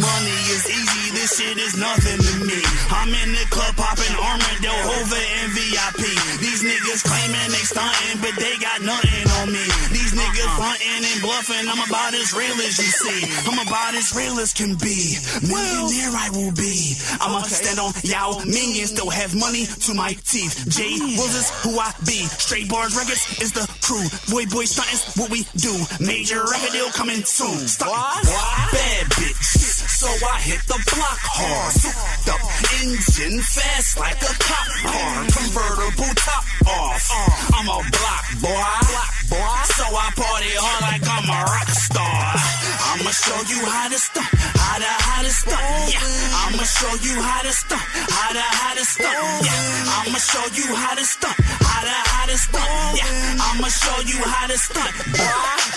[0.00, 2.60] Money is easy, this shit is nothing to me.
[2.88, 6.02] I'm in the club popping Armadillo, Hova, and VIP.
[6.40, 9.64] These niggas claiming they stunting, but they got nothing on me.
[9.88, 13.20] These niggas fronting and bluffing, I'm about as real as you see.
[13.48, 15.16] I'm about as real as can be.
[15.40, 16.94] Millionaire I will be.
[17.20, 20.68] I'ma stand on Yao Ming and still have money to my teeth.
[20.68, 22.26] Jay Wills is who I be.
[22.36, 24.04] Straight bars records is the crew.
[24.28, 25.72] Boy, boy, stunting's what we do.
[26.00, 27.66] Major record deal coming soon.
[27.68, 28.22] Stop.
[28.22, 29.59] Bad bitch.
[29.88, 31.72] So I hit the block hard.
[31.72, 32.42] Souped up
[32.80, 35.14] engine, fast like a cop car.
[35.30, 37.04] Convertible top off.
[37.54, 39.10] I'm a block boy.
[39.30, 42.20] So I party hard like I'm a rock star.
[42.90, 45.62] I'ma show you how to stunt, how to how to stunt.
[45.88, 46.02] Yeah,
[46.44, 49.44] I'ma show you how to stunt, how to how to stunt.
[49.44, 52.68] Yeah, I'ma show you how to stunt, how to how to stunt.
[52.96, 54.92] Yeah, I'ma show you how to stunt.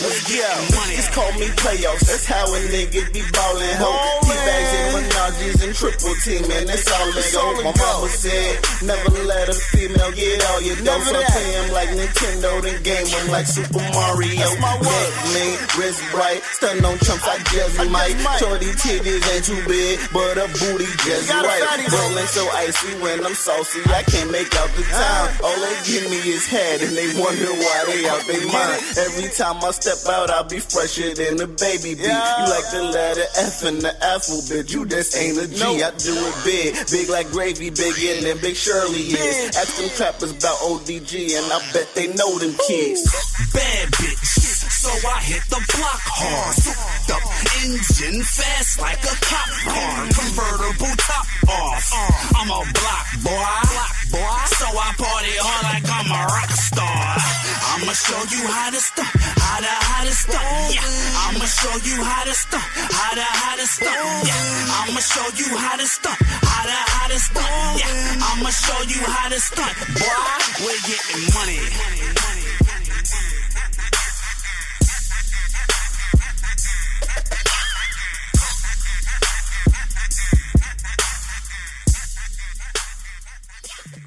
[0.04, 0.96] We're getting money.
[1.00, 2.06] Just call me playoffs.
[2.08, 3.78] That's how a nigga be ballin'.
[3.80, 3.92] Ho,
[4.28, 6.66] T-bags and menages and triple team, man.
[6.68, 7.44] That's all it go.
[7.64, 11.00] My mama said, never let a female get all your dough.
[11.04, 14.48] So pay him like Nintendo, then game him like Super Mario.
[14.84, 18.18] Neck lean, wrist bright, stun on chumps like Jazzy Mike.
[18.40, 21.64] Shorty titties ain't too big, but a booty just right.
[21.92, 25.30] Rolling so icy when I'm saucy, I can't make out the time.
[25.46, 28.82] All they give me is head, and they wonder why they out they mind.
[28.98, 32.10] Every time I step out, I be fresher than a baby bee.
[32.10, 35.62] You like the letter F and the alphabet, you just ain't a G.
[35.62, 39.56] I do it big, big like gravy, big bigger than Big Shirley is.
[39.58, 43.04] Ask them trappers about ODG, and I bet they know them kids.
[43.54, 44.43] Bad bitch.
[44.84, 46.60] So I hit the block hard.
[46.60, 47.24] Souped up
[47.64, 49.96] engine, fast like a cop car.
[50.12, 51.88] Convertible top off.
[52.36, 53.64] I'm a block boy.
[54.12, 54.36] boy.
[54.60, 57.00] So I party hard like I'm a rock star.
[57.80, 60.76] I'ma show you how to stunt, how to how to stunt.
[60.76, 60.84] Yeah,
[61.32, 64.28] I'ma show you how to stunt, how to how to stunt.
[64.28, 67.20] Yeah, I'ma show you how to stunt, how to how to.
[67.80, 69.76] Yeah, I'ma show you how to stunt.
[69.96, 72.13] Boy, we're getting money.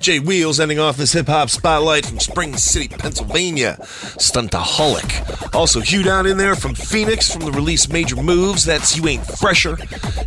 [0.06, 3.76] JayWheelz ending off this hip hop spotlight from Spring City, Pennsylvania.
[3.80, 5.52] Stuntaholic.
[5.52, 8.64] Also, Huedon in there from Phoenix from the release Major Moves.
[8.64, 9.76] That's You Ain't Fresher.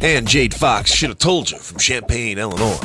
[0.01, 2.75] And Jade Foxx, Should Have Told You from Champaign, Illinois.